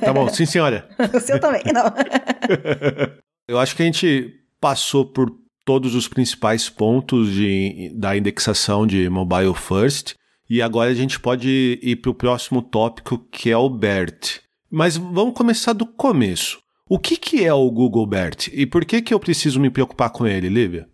Tá 0.03 0.13
bom, 0.13 0.27
sim, 0.29 0.45
senhora. 0.45 0.87
o 1.13 1.19
seu 1.19 1.39
também, 1.39 1.63
não. 1.73 1.85
Eu 3.47 3.59
acho 3.59 3.75
que 3.75 3.81
a 3.81 3.85
gente 3.85 4.33
passou 4.59 5.05
por 5.05 5.31
todos 5.63 5.95
os 5.95 6.07
principais 6.07 6.69
pontos 6.69 7.31
de, 7.31 7.91
da 7.95 8.15
indexação 8.15 8.85
de 8.85 9.09
mobile 9.09 9.53
first. 9.53 10.15
E 10.49 10.61
agora 10.61 10.91
a 10.91 10.93
gente 10.93 11.19
pode 11.19 11.79
ir 11.81 11.95
para 11.97 12.11
o 12.11 12.15
próximo 12.15 12.61
tópico, 12.61 13.17
que 13.31 13.49
é 13.49 13.57
o 13.57 13.69
BERT. 13.69 14.41
Mas 14.69 14.97
vamos 14.97 15.33
começar 15.33 15.73
do 15.73 15.85
começo. 15.85 16.59
O 16.87 16.99
que, 16.99 17.17
que 17.17 17.43
é 17.43 17.53
o 17.53 17.69
Google 17.71 18.05
BERT 18.05 18.49
e 18.53 18.65
por 18.65 18.85
que, 18.85 19.01
que 19.01 19.13
eu 19.13 19.19
preciso 19.19 19.59
me 19.59 19.71
preocupar 19.71 20.11
com 20.11 20.27
ele, 20.27 20.49
Lívia? 20.49 20.87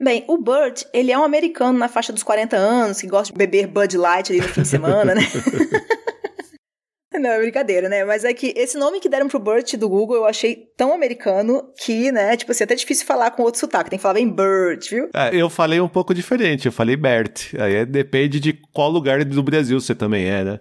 Bem, 0.00 0.24
o 0.28 0.36
Bert, 0.36 0.84
ele 0.92 1.12
é 1.12 1.18
um 1.18 1.24
americano 1.24 1.78
na 1.78 1.88
faixa 1.88 2.12
dos 2.12 2.22
40 2.22 2.56
anos, 2.56 3.00
que 3.00 3.06
gosta 3.06 3.32
de 3.32 3.38
beber 3.38 3.66
Bud 3.68 3.96
Light 3.96 4.30
ali 4.30 4.40
no 4.40 4.48
fim 4.48 4.62
de 4.62 4.68
semana, 4.68 5.14
né? 5.14 5.22
Não, 7.20 7.30
é 7.30 7.38
brincadeira, 7.38 7.88
né? 7.88 8.04
Mas 8.04 8.24
é 8.24 8.34
que 8.34 8.52
esse 8.56 8.76
nome 8.76 9.00
que 9.00 9.08
deram 9.08 9.28
pro 9.28 9.38
Bert 9.38 9.76
do 9.76 9.88
Google 9.88 10.16
eu 10.16 10.26
achei 10.26 10.68
tão 10.76 10.92
americano 10.92 11.70
que, 11.78 12.10
né, 12.10 12.36
tipo 12.36 12.52
assim, 12.52 12.64
é 12.64 12.66
até 12.66 12.74
difícil 12.74 13.06
falar 13.06 13.30
com 13.30 13.42
outro 13.42 13.60
sotaque. 13.60 13.90
Tem 13.90 13.98
que 13.98 14.02
falar 14.02 14.14
bem 14.14 14.28
Bert, 14.28 14.90
viu? 14.90 15.08
É, 15.14 15.34
eu 15.34 15.48
falei 15.48 15.80
um 15.80 15.88
pouco 15.88 16.14
diferente, 16.14 16.66
eu 16.66 16.72
falei 16.72 16.96
Bert. 16.96 17.54
Aí 17.58 17.76
é, 17.76 17.86
depende 17.86 18.40
de 18.40 18.52
qual 18.72 18.90
lugar 18.90 19.24
do 19.24 19.42
Brasil 19.42 19.80
você 19.80 19.94
também 19.94 20.26
é, 20.26 20.44
né? 20.44 20.60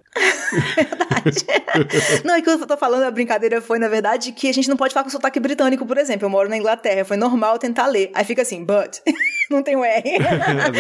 verdade. 0.53 1.45
não, 2.23 2.35
é 2.35 2.41
que 2.41 2.49
eu 2.49 2.67
tô 2.67 2.77
falando, 2.77 3.03
a 3.03 3.11
brincadeira 3.11 3.61
foi, 3.61 3.79
na 3.79 3.87
verdade, 3.87 4.31
que 4.31 4.49
a 4.49 4.53
gente 4.53 4.69
não 4.69 4.77
pode 4.77 4.93
falar 4.93 5.03
com 5.03 5.09
sotaque 5.09 5.39
britânico, 5.39 5.85
por 5.85 5.97
exemplo. 5.97 6.25
Eu 6.25 6.29
moro 6.29 6.49
na 6.49 6.57
Inglaterra, 6.57 7.05
foi 7.05 7.17
normal 7.17 7.57
tentar 7.57 7.87
ler. 7.87 8.11
Aí 8.13 8.25
fica 8.25 8.41
assim, 8.41 8.63
but. 8.63 8.99
não 9.49 9.63
tem 9.63 9.75
o 9.75 9.83
R. 9.83 10.03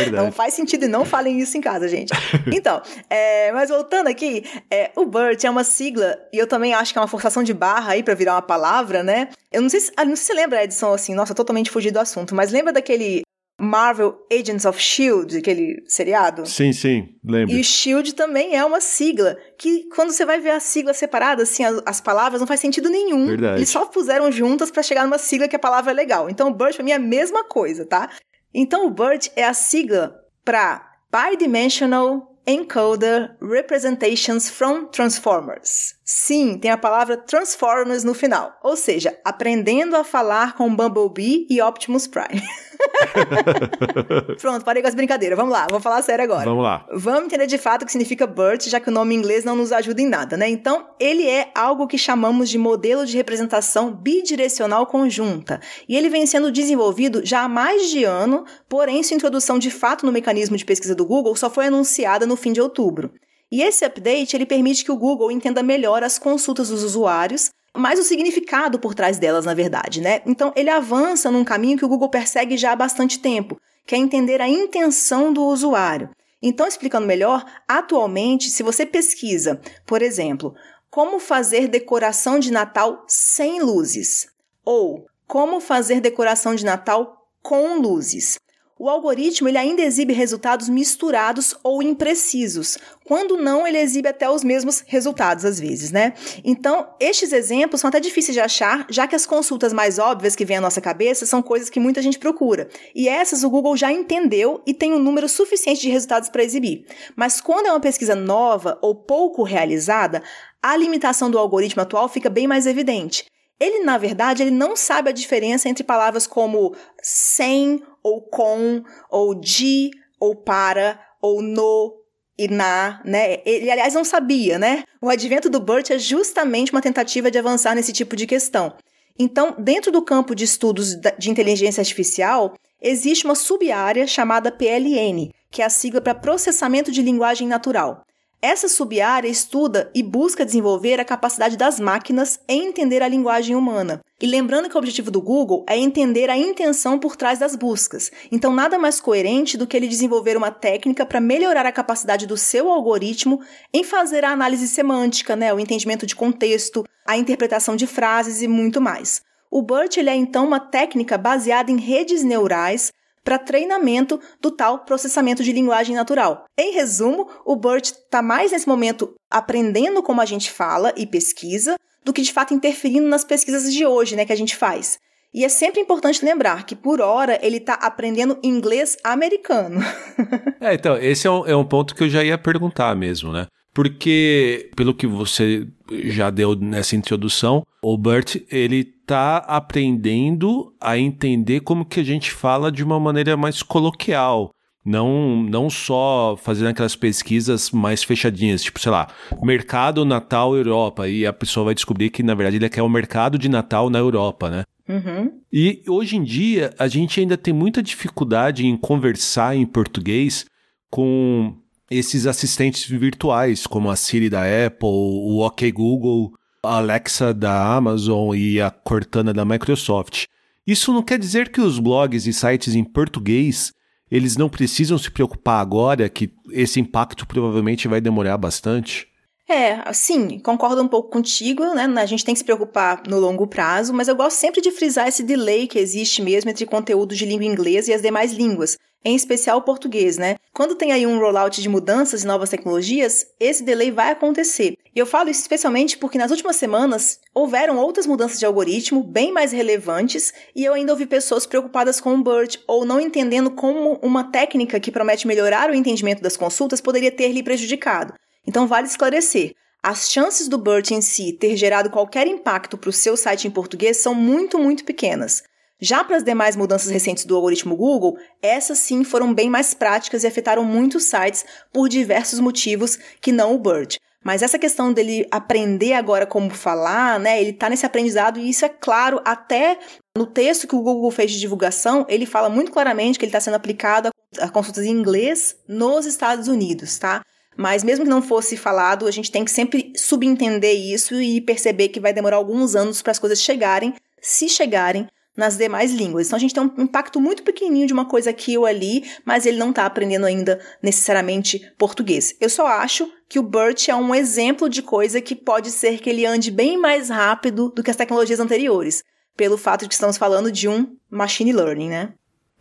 É 0.03 0.11
não 0.11 0.31
faz 0.31 0.53
sentido 0.53 0.85
e 0.85 0.87
não 0.87 1.05
falem 1.05 1.39
isso 1.39 1.57
em 1.57 1.61
casa, 1.61 1.87
gente. 1.87 2.11
Então, 2.53 2.81
é, 3.09 3.51
mas 3.51 3.69
voltando 3.69 4.07
aqui, 4.07 4.43
é, 4.69 4.91
o 4.95 5.05
BERT 5.05 5.43
é 5.43 5.49
uma 5.49 5.63
sigla, 5.63 6.17
e 6.31 6.37
eu 6.37 6.47
também 6.47 6.73
acho 6.73 6.91
que 6.93 6.99
é 6.99 7.01
uma 7.01 7.07
forçação 7.07 7.43
de 7.43 7.53
barra 7.53 7.93
aí 7.93 8.03
para 8.03 8.13
virar 8.13 8.35
uma 8.35 8.41
palavra, 8.41 9.03
né? 9.03 9.29
Eu 9.51 9.61
não 9.61 9.69
sei 9.69 9.79
se, 9.79 9.91
ah, 9.97 10.05
não 10.05 10.15
sei 10.15 10.23
se 10.23 10.25
você 10.25 10.33
lembra, 10.33 10.63
Edson, 10.63 10.93
assim, 10.93 11.15
nossa, 11.15 11.33
totalmente 11.33 11.71
fugido 11.71 11.93
do 11.93 11.99
assunto, 11.99 12.35
mas 12.35 12.51
lembra 12.51 12.71
daquele 12.71 13.23
Marvel 13.59 14.17
Agents 14.31 14.65
of 14.65 14.79
Shield, 14.81 15.37
aquele 15.37 15.83
seriado? 15.87 16.45
Sim, 16.45 16.73
sim, 16.73 17.15
lembro. 17.23 17.55
E 17.55 17.63
Shield 17.63 18.13
também 18.15 18.55
é 18.55 18.65
uma 18.65 18.81
sigla 18.81 19.37
que 19.57 19.87
quando 19.95 20.11
você 20.11 20.25
vai 20.25 20.39
ver 20.39 20.51
a 20.51 20.59
sigla 20.59 20.93
separada, 20.93 21.43
assim, 21.43 21.63
as, 21.63 21.81
as 21.85 22.01
palavras 22.01 22.41
não 22.41 22.47
faz 22.47 22.59
sentido 22.59 22.89
nenhum. 22.89 23.27
Verdade. 23.27 23.59
Eles 23.59 23.69
só 23.69 23.85
puseram 23.85 24.31
juntas 24.31 24.71
para 24.71 24.83
chegar 24.83 25.03
numa 25.03 25.17
sigla 25.17 25.47
que 25.47 25.55
a 25.55 25.59
palavra 25.59 25.91
é 25.91 25.93
legal. 25.93 26.29
Então 26.29 26.49
o 26.49 26.53
BERT 26.53 26.75
pra 26.75 26.83
mim 26.83 26.91
é 26.91 26.95
a 26.95 26.99
mesma 26.99 27.43
coisa, 27.43 27.85
tá? 27.85 28.09
Então 28.53 28.85
o 28.85 28.89
BERT 28.89 29.29
é 29.35 29.43
a 29.43 29.53
sigla 29.53 30.23
para 30.45 30.91
Bidimensional 31.11 32.33
Encoder 32.45 33.37
Representations 33.41 34.49
from 34.49 34.87
Transformers. 34.87 35.95
Sim, 36.03 36.57
tem 36.57 36.71
a 36.71 36.77
palavra 36.77 37.15
Transformers 37.15 38.03
no 38.03 38.13
final, 38.13 38.57
ou 38.61 38.75
seja, 38.75 39.17
aprendendo 39.23 39.95
a 39.95 40.03
falar 40.03 40.55
com 40.55 40.75
Bumblebee 40.75 41.47
e 41.49 41.61
Optimus 41.61 42.05
Prime. 42.05 42.41
Pronto, 44.39 44.63
parei 44.63 44.81
com 44.81 44.87
as 44.87 44.95
brincadeiras. 44.95 45.37
Vamos 45.37 45.53
lá, 45.53 45.67
vou 45.69 45.79
falar 45.79 46.01
sério 46.01 46.23
agora. 46.23 46.45
Vamos 46.45 46.63
lá. 46.63 46.85
Vamos 46.91 47.25
entender 47.25 47.47
de 47.47 47.57
fato 47.57 47.83
o 47.83 47.85
que 47.85 47.91
significa 47.91 48.25
BERT, 48.27 48.67
já 48.67 48.79
que 48.79 48.89
o 48.89 48.91
nome 48.91 49.15
em 49.15 49.17
inglês 49.17 49.43
não 49.43 49.55
nos 49.55 49.71
ajuda 49.71 50.01
em 50.01 50.07
nada, 50.07 50.37
né? 50.37 50.49
Então, 50.49 50.87
ele 50.99 51.27
é 51.27 51.51
algo 51.55 51.87
que 51.87 51.97
chamamos 51.97 52.49
de 52.49 52.57
modelo 52.57 53.05
de 53.05 53.17
representação 53.17 53.91
bidirecional 53.91 54.85
conjunta. 54.85 55.59
E 55.87 55.95
ele 55.95 56.09
vem 56.09 56.25
sendo 56.25 56.51
desenvolvido 56.51 57.21
já 57.23 57.41
há 57.41 57.49
mais 57.49 57.89
de 57.89 58.03
ano, 58.03 58.45
porém 58.67 59.03
sua 59.03 59.15
introdução 59.15 59.59
de 59.59 59.71
fato 59.71 60.05
no 60.05 60.11
mecanismo 60.11 60.57
de 60.57 60.65
pesquisa 60.65 60.95
do 60.95 61.05
Google 61.05 61.35
só 61.35 61.49
foi 61.49 61.67
anunciada 61.67 62.25
no 62.25 62.35
fim 62.35 62.53
de 62.53 62.61
outubro. 62.61 63.11
E 63.51 63.61
esse 63.61 63.85
update 63.85 64.35
ele 64.35 64.47
permite 64.47 64.83
que 64.83 64.91
o 64.91 64.97
Google 64.97 65.31
entenda 65.31 65.61
melhor 65.61 66.03
as 66.03 66.17
consultas 66.17 66.69
dos 66.69 66.81
usuários, 66.81 67.51
mais 67.75 67.99
o 67.99 68.03
significado 68.03 68.79
por 68.79 68.93
trás 68.93 69.17
delas, 69.17 69.45
na 69.45 69.53
verdade, 69.53 69.99
né? 70.01 70.21
Então, 70.25 70.53
ele 70.55 70.69
avança 70.69 71.31
num 71.31 71.43
caminho 71.43 71.77
que 71.77 71.85
o 71.85 71.87
Google 71.87 72.09
persegue 72.09 72.55
já 72.55 72.71
há 72.71 72.75
bastante 72.75 73.19
tempo, 73.19 73.59
que 73.85 73.95
é 73.95 73.97
entender 73.97 74.41
a 74.41 74.47
intenção 74.47 75.33
do 75.33 75.43
usuário. 75.43 76.09
Então, 76.41 76.67
explicando 76.67 77.07
melhor, 77.07 77.43
atualmente, 77.67 78.49
se 78.49 78.63
você 78.63 78.85
pesquisa, 78.85 79.59
por 79.85 80.01
exemplo, 80.01 80.53
como 80.89 81.19
fazer 81.19 81.67
decoração 81.67 82.37
de 82.37 82.51
Natal 82.51 83.03
sem 83.07 83.61
luzes 83.61 84.27
ou 84.63 85.07
como 85.25 85.59
fazer 85.59 85.99
decoração 85.99 86.53
de 86.53 86.63
Natal 86.63 87.27
com 87.41 87.79
luzes, 87.79 88.37
o 88.83 88.89
algoritmo 88.89 89.47
ele 89.47 89.57
ainda 89.57 89.81
exibe 89.81 90.11
resultados 90.11 90.67
misturados 90.67 91.55
ou 91.63 91.81
imprecisos. 91.81 92.77
Quando 93.05 93.37
não, 93.37 93.65
ele 93.65 93.77
exibe 93.77 94.09
até 94.09 94.29
os 94.29 94.43
mesmos 94.43 94.83
resultados 94.85 95.45
às 95.45 95.57
vezes, 95.57 95.89
né? 95.89 96.13
Então, 96.43 96.89
estes 96.99 97.31
exemplos 97.31 97.79
são 97.79 97.87
até 97.87 98.01
difíceis 98.01 98.35
de 98.35 98.41
achar, 98.41 98.85
já 98.89 99.07
que 99.07 99.15
as 99.15 99.25
consultas 99.25 99.71
mais 99.71 99.99
óbvias 99.99 100.35
que 100.35 100.43
vêm 100.43 100.57
à 100.57 100.61
nossa 100.61 100.81
cabeça 100.81 101.25
são 101.25 101.41
coisas 101.41 101.69
que 101.69 101.79
muita 101.79 102.01
gente 102.01 102.19
procura. 102.19 102.67
E 102.93 103.07
essas 103.07 103.41
o 103.45 103.49
Google 103.49 103.77
já 103.77 103.89
entendeu 103.89 104.61
e 104.67 104.73
tem 104.73 104.91
um 104.91 104.99
número 104.99 105.29
suficiente 105.29 105.79
de 105.79 105.89
resultados 105.89 106.27
para 106.27 106.43
exibir. 106.43 106.85
Mas 107.15 107.39
quando 107.39 107.67
é 107.67 107.71
uma 107.71 107.79
pesquisa 107.79 108.15
nova 108.15 108.77
ou 108.81 108.93
pouco 108.93 109.43
realizada, 109.43 110.21
a 110.61 110.75
limitação 110.75 111.31
do 111.31 111.39
algoritmo 111.39 111.83
atual 111.83 112.09
fica 112.09 112.29
bem 112.29 112.47
mais 112.47 112.67
evidente. 112.67 113.23
Ele, 113.57 113.85
na 113.85 113.97
verdade, 113.97 114.43
ele 114.43 114.51
não 114.51 114.75
sabe 114.75 115.09
a 115.09 115.13
diferença 115.13 115.69
entre 115.69 115.85
palavras 115.85 116.27
como 116.27 116.75
sem 117.01 117.81
ou 118.03 118.21
com, 118.21 118.83
ou 119.09 119.33
de, 119.33 119.91
ou 120.19 120.35
para, 120.35 120.99
ou 121.21 121.41
no, 121.41 122.03
e 122.37 122.47
na, 122.47 123.01
né? 123.05 123.37
Ele, 123.45 123.69
aliás, 123.71 123.93
não 123.93 124.03
sabia, 124.03 124.59
né? 124.59 124.83
O 125.01 125.09
advento 125.09 125.49
do 125.49 125.59
BERT 125.59 125.91
é 125.91 125.99
justamente 125.99 126.71
uma 126.71 126.81
tentativa 126.81 127.31
de 127.31 127.37
avançar 127.37 127.75
nesse 127.75 127.93
tipo 127.93 128.15
de 128.15 128.27
questão. 128.27 128.73
Então, 129.17 129.55
dentro 129.59 129.91
do 129.91 130.01
campo 130.01 130.33
de 130.33 130.43
estudos 130.43 130.95
de 131.19 131.29
inteligência 131.29 131.81
artificial, 131.81 132.55
existe 132.81 133.25
uma 133.25 133.35
sub-área 133.35 134.07
chamada 134.07 134.51
PLN, 134.51 135.31
que 135.51 135.61
é 135.61 135.65
a 135.65 135.69
sigla 135.69 136.01
para 136.01 136.15
processamento 136.15 136.91
de 136.91 137.01
linguagem 137.01 137.47
natural. 137.47 138.03
Essa 138.45 138.67
sub-área 138.67 139.29
estuda 139.29 139.89
e 139.95 140.03
busca 140.03 140.45
desenvolver 140.45 140.99
a 140.99 141.05
capacidade 141.05 141.55
das 141.55 141.79
máquinas 141.79 142.37
em 142.45 142.67
entender 142.67 143.01
a 143.01 143.07
linguagem 143.07 143.55
humana. 143.55 144.01
E 144.21 144.27
lembrando 144.27 144.67
que 144.67 144.75
o 144.75 144.77
objetivo 144.77 145.09
do 145.09 145.21
Google 145.21 145.65
é 145.65 145.77
entender 145.77 146.29
a 146.29 146.37
intenção 146.37 146.99
por 146.99 147.15
trás 147.15 147.39
das 147.39 147.55
buscas. 147.55 148.11
Então, 148.29 148.53
nada 148.53 148.77
mais 148.77 148.99
coerente 148.99 149.57
do 149.57 149.65
que 149.65 149.77
ele 149.77 149.87
desenvolver 149.87 150.35
uma 150.35 150.51
técnica 150.51 151.05
para 151.05 151.21
melhorar 151.21 151.65
a 151.65 151.71
capacidade 151.71 152.27
do 152.27 152.35
seu 152.35 152.69
algoritmo 152.69 153.39
em 153.73 153.81
fazer 153.81 154.25
a 154.25 154.31
análise 154.31 154.67
semântica, 154.67 155.37
né, 155.37 155.53
o 155.53 155.59
entendimento 155.59 156.05
de 156.05 156.13
contexto, 156.13 156.83
a 157.07 157.15
interpretação 157.15 157.77
de 157.77 157.87
frases 157.87 158.41
e 158.41 158.47
muito 158.49 158.81
mais. 158.81 159.21
O 159.49 159.61
BERT 159.61 159.99
é 159.99 160.15
então 160.15 160.45
uma 160.45 160.59
técnica 160.59 161.17
baseada 161.17 161.71
em 161.71 161.77
redes 161.77 162.23
neurais 162.23 162.91
para 163.23 163.39
treinamento 163.39 164.19
do 164.41 164.51
tal 164.51 164.79
processamento 164.79 165.43
de 165.43 165.51
linguagem 165.51 165.95
natural. 165.95 166.45
Em 166.57 166.73
resumo, 166.73 167.29
o 167.45 167.55
BERT 167.55 167.91
está 167.91 168.21
mais 168.21 168.51
nesse 168.51 168.67
momento 168.67 169.13
aprendendo 169.31 170.03
como 170.03 170.21
a 170.21 170.25
gente 170.25 170.51
fala 170.51 170.93
e 170.97 171.07
pesquisa 171.07 171.75
do 172.03 172.11
que 172.11 172.21
de 172.21 172.33
fato 172.33 172.53
interferindo 172.53 173.07
nas 173.07 173.23
pesquisas 173.23 173.71
de 173.71 173.85
hoje, 173.85 174.15
né, 174.15 174.25
que 174.25 174.33
a 174.33 174.37
gente 174.37 174.55
faz. 174.55 174.97
E 175.33 175.43
é 175.43 175.49
sempre 175.49 175.81
importante 175.81 176.23
lembrar 176.23 176.63
que, 176.63 176.75
por 176.75 177.01
hora, 177.01 177.39
ele 177.41 177.57
está 177.57 177.73
aprendendo 177.73 178.37
inglês 178.43 178.97
americano. 179.03 179.81
é, 180.61 180.75
então, 180.75 180.95
esse 180.97 181.25
é 181.25 181.31
um, 181.31 181.47
é 181.47 181.55
um 181.55 181.65
ponto 181.65 181.95
que 181.95 182.03
eu 182.03 182.09
já 182.09 182.23
ia 182.23 182.37
perguntar 182.37 182.95
mesmo, 182.95 183.31
né? 183.31 183.47
Porque, 183.73 184.69
pelo 184.75 184.93
que 184.93 185.07
você 185.07 185.67
já 186.03 186.29
deu 186.29 186.55
nessa 186.55 186.95
introdução, 186.95 187.63
o 187.83 187.97
Bert, 187.97 188.37
ele 188.49 188.83
tá 188.83 189.37
aprendendo 189.37 190.73
a 190.79 190.97
entender 190.97 191.59
como 191.59 191.85
que 191.85 191.99
a 191.99 192.03
gente 192.03 192.31
fala 192.31 192.71
de 192.71 192.83
uma 192.83 192.99
maneira 192.99 193.35
mais 193.35 193.61
coloquial. 193.61 194.51
Não, 194.85 195.43
não 195.43 195.69
só 195.69 196.37
fazendo 196.41 196.67
aquelas 196.67 196.95
pesquisas 196.95 197.71
mais 197.71 198.03
fechadinhas, 198.03 198.63
tipo, 198.63 198.79
sei 198.79 198.91
lá, 198.91 199.07
mercado 199.41 200.03
Natal 200.03 200.55
Europa, 200.55 201.07
e 201.07 201.25
a 201.25 201.31
pessoa 201.31 201.65
vai 201.65 201.75
descobrir 201.75 202.09
que, 202.09 202.23
na 202.23 202.33
verdade, 202.33 202.57
ele 202.57 202.69
quer 202.69 202.81
o 202.81 202.89
mercado 202.89 203.37
de 203.37 203.47
Natal 203.47 203.89
na 203.89 203.99
Europa, 203.99 204.49
né? 204.49 204.63
Uhum. 204.87 205.31
E 205.51 205.81
hoje 205.87 206.17
em 206.17 206.23
dia, 206.23 206.73
a 206.77 206.87
gente 206.87 207.19
ainda 207.19 207.37
tem 207.37 207.53
muita 207.53 207.81
dificuldade 207.81 208.65
em 208.65 208.75
conversar 208.75 209.55
em 209.55 209.65
português 209.65 210.45
com 210.89 211.55
esses 211.89 212.27
assistentes 212.27 212.85
virtuais, 212.85 213.65
como 213.65 213.89
a 213.89 213.95
Siri 213.95 214.29
da 214.29 214.41
Apple, 214.41 214.89
o 214.89 215.39
OK 215.45 215.71
Google, 215.71 216.33
Alexa 216.63 217.33
da 217.33 217.75
Amazon 217.75 218.33
e 218.35 218.61
a 218.61 218.71
Cortana 218.71 219.33
da 219.33 219.43
Microsoft. 219.43 220.27
Isso 220.65 220.93
não 220.93 221.03
quer 221.03 221.19
dizer 221.19 221.51
que 221.51 221.59
os 221.59 221.77
blogs 221.77 222.25
e 222.25 222.31
sites 222.31 222.73
em 222.73 222.83
português 222.83 223.73
eles 224.09 224.37
não 224.37 224.47
precisam 224.47 224.97
se 224.97 225.09
preocupar 225.09 225.59
agora, 225.59 226.07
que 226.07 226.31
esse 226.51 226.79
impacto 226.79 227.25
provavelmente 227.25 227.87
vai 227.87 227.99
demorar 227.99 228.37
bastante? 228.37 229.07
É, 229.53 229.93
sim, 229.93 230.39
concordo 230.39 230.81
um 230.81 230.87
pouco 230.87 231.11
contigo, 231.11 231.63
né? 231.75 231.83
A 232.01 232.07
gente 232.07 232.25
tem 232.25 232.33
que 232.33 232.39
se 232.39 232.43
preocupar 232.43 233.03
no 233.07 233.19
longo 233.19 233.45
prazo, 233.45 233.93
mas 233.93 234.07
eu 234.07 234.15
gosto 234.15 234.35
sempre 234.37 234.61
de 234.61 234.71
frisar 234.71 235.07
esse 235.07 235.21
delay 235.21 235.67
que 235.67 235.77
existe 235.77 236.23
mesmo 236.23 236.49
entre 236.49 236.65
conteúdo 236.65 237.13
de 237.13 237.23
língua 237.23 237.45
inglesa 237.45 237.91
e 237.91 237.93
as 237.93 238.01
demais 238.01 238.33
línguas, 238.33 238.79
em 239.05 239.15
especial 239.15 239.59
o 239.59 239.61
português, 239.61 240.17
né? 240.17 240.37
Quando 240.55 240.73
tem 240.73 240.91
aí 240.91 241.05
um 241.05 241.19
rollout 241.19 241.61
de 241.61 241.69
mudanças 241.69 242.23
e 242.23 242.27
novas 242.27 242.49
tecnologias, 242.49 243.27
esse 243.39 243.61
delay 243.61 243.91
vai 243.91 244.13
acontecer. 244.13 244.75
E 244.95 244.97
eu 244.97 245.05
falo 245.05 245.29
isso 245.29 245.41
especialmente 245.41 245.99
porque 245.99 246.17
nas 246.17 246.31
últimas 246.31 246.55
semanas 246.55 247.19
houveram 247.31 247.77
outras 247.77 248.07
mudanças 248.07 248.39
de 248.39 248.47
algoritmo 248.47 249.03
bem 249.03 249.31
mais 249.31 249.51
relevantes 249.51 250.33
e 250.55 250.65
eu 250.65 250.73
ainda 250.73 250.93
ouvi 250.93 251.05
pessoas 251.05 251.45
preocupadas 251.45 252.01
com 252.01 252.15
o 252.15 252.23
BERT 252.23 252.57
ou 252.67 252.85
não 252.85 252.99
entendendo 252.99 253.51
como 253.51 253.99
uma 254.01 254.31
técnica 254.31 254.79
que 254.79 254.91
promete 254.91 255.27
melhorar 255.27 255.69
o 255.69 255.75
entendimento 255.75 256.23
das 256.23 256.35
consultas 256.35 256.81
poderia 256.81 257.11
ter 257.11 257.31
lhe 257.31 257.43
prejudicado. 257.43 258.15
Então 258.45 258.67
vale 258.67 258.87
esclarecer. 258.87 259.55
As 259.81 260.09
chances 260.09 260.47
do 260.47 260.57
BERT 260.57 260.91
em 260.91 261.01
si 261.01 261.33
ter 261.33 261.57
gerado 261.57 261.89
qualquer 261.89 262.25
impacto 262.25 262.77
para 262.77 262.89
o 262.89 262.93
seu 262.93 263.17
site 263.17 263.47
em 263.47 263.51
português 263.51 263.97
são 263.97 264.15
muito, 264.15 264.57
muito 264.57 264.85
pequenas. 264.85 265.43
Já 265.79 266.03
para 266.03 266.15
as 266.15 266.23
demais 266.23 266.55
mudanças 266.55 266.89
recentes 266.89 267.25
do 267.25 267.35
algoritmo 267.35 267.75
Google, 267.75 268.17
essas 268.41 268.77
sim 268.77 269.03
foram 269.03 269.33
bem 269.33 269.49
mais 269.49 269.73
práticas 269.73 270.23
e 270.23 270.27
afetaram 270.27 270.63
muitos 270.63 271.03
sites 271.03 271.43
por 271.73 271.89
diversos 271.89 272.39
motivos 272.39 272.97
que 273.19 273.33
não 273.33 273.53
o 273.53 273.59
BERT. 273.59 273.97
Mas 274.23 274.41
essa 274.41 274.57
questão 274.57 274.93
dele 274.93 275.27
aprender 275.29 275.91
agora 275.91 276.25
como 276.25 276.49
falar, 276.49 277.19
né? 277.19 277.41
Ele 277.41 277.49
está 277.49 277.69
nesse 277.69 277.85
aprendizado 277.85 278.39
e 278.39 278.49
isso 278.49 278.63
é 278.63 278.69
claro 278.69 279.19
até 279.25 279.77
no 280.17 280.25
texto 280.25 280.65
que 280.65 280.75
o 280.75 280.81
Google 280.81 281.11
fez 281.11 281.31
de 281.31 281.39
divulgação, 281.39 282.05
ele 282.07 282.25
fala 282.25 282.49
muito 282.49 282.71
claramente 282.71 283.19
que 283.19 283.25
ele 283.25 283.29
está 283.29 283.41
sendo 283.41 283.55
aplicado 283.55 284.09
a 284.39 284.47
consultas 284.47 284.85
em 284.85 284.91
inglês 284.91 285.57
nos 285.67 286.05
Estados 286.05 286.47
Unidos, 286.47 286.97
tá? 286.97 287.21
Mas 287.57 287.83
mesmo 287.83 288.05
que 288.05 288.09
não 288.09 288.21
fosse 288.21 288.57
falado, 288.57 289.07
a 289.07 289.11
gente 289.11 289.31
tem 289.31 289.45
que 289.45 289.51
sempre 289.51 289.93
subentender 289.95 290.75
isso 290.75 291.21
e 291.21 291.41
perceber 291.41 291.89
que 291.89 291.99
vai 291.99 292.13
demorar 292.13 292.37
alguns 292.37 292.75
anos 292.75 293.01
para 293.01 293.11
as 293.11 293.19
coisas 293.19 293.41
chegarem, 293.41 293.93
se 294.21 294.49
chegarem, 294.49 295.07
nas 295.35 295.57
demais 295.57 295.91
línguas. 295.91 296.27
Então 296.27 296.37
a 296.37 296.39
gente 296.39 296.53
tem 296.53 296.63
um 296.63 296.83
impacto 296.83 297.19
muito 297.19 297.43
pequenininho 297.43 297.87
de 297.87 297.93
uma 297.93 298.05
coisa 298.05 298.29
aqui 298.29 298.57
ou 298.57 298.65
ali, 298.65 299.03
mas 299.25 299.45
ele 299.45 299.57
não 299.57 299.71
está 299.71 299.85
aprendendo 299.85 300.25
ainda 300.25 300.59
necessariamente 300.81 301.59
português. 301.77 302.35
Eu 302.39 302.49
só 302.49 302.67
acho 302.67 303.11
que 303.27 303.39
o 303.39 303.43
BERT 303.43 303.89
é 303.89 303.95
um 303.95 304.13
exemplo 304.13 304.69
de 304.69 304.81
coisa 304.81 305.19
que 305.19 305.35
pode 305.35 305.71
ser 305.71 305.99
que 305.99 306.09
ele 306.09 306.25
ande 306.25 306.51
bem 306.51 306.77
mais 306.77 307.09
rápido 307.09 307.69
do 307.69 307.83
que 307.83 307.89
as 307.89 307.97
tecnologias 307.97 308.39
anteriores, 308.39 309.03
pelo 309.35 309.57
fato 309.57 309.81
de 309.81 309.87
que 309.87 309.95
estamos 309.95 310.17
falando 310.17 310.51
de 310.51 310.67
um 310.67 310.95
machine 311.09 311.51
learning, 311.51 311.89
né? 311.89 312.13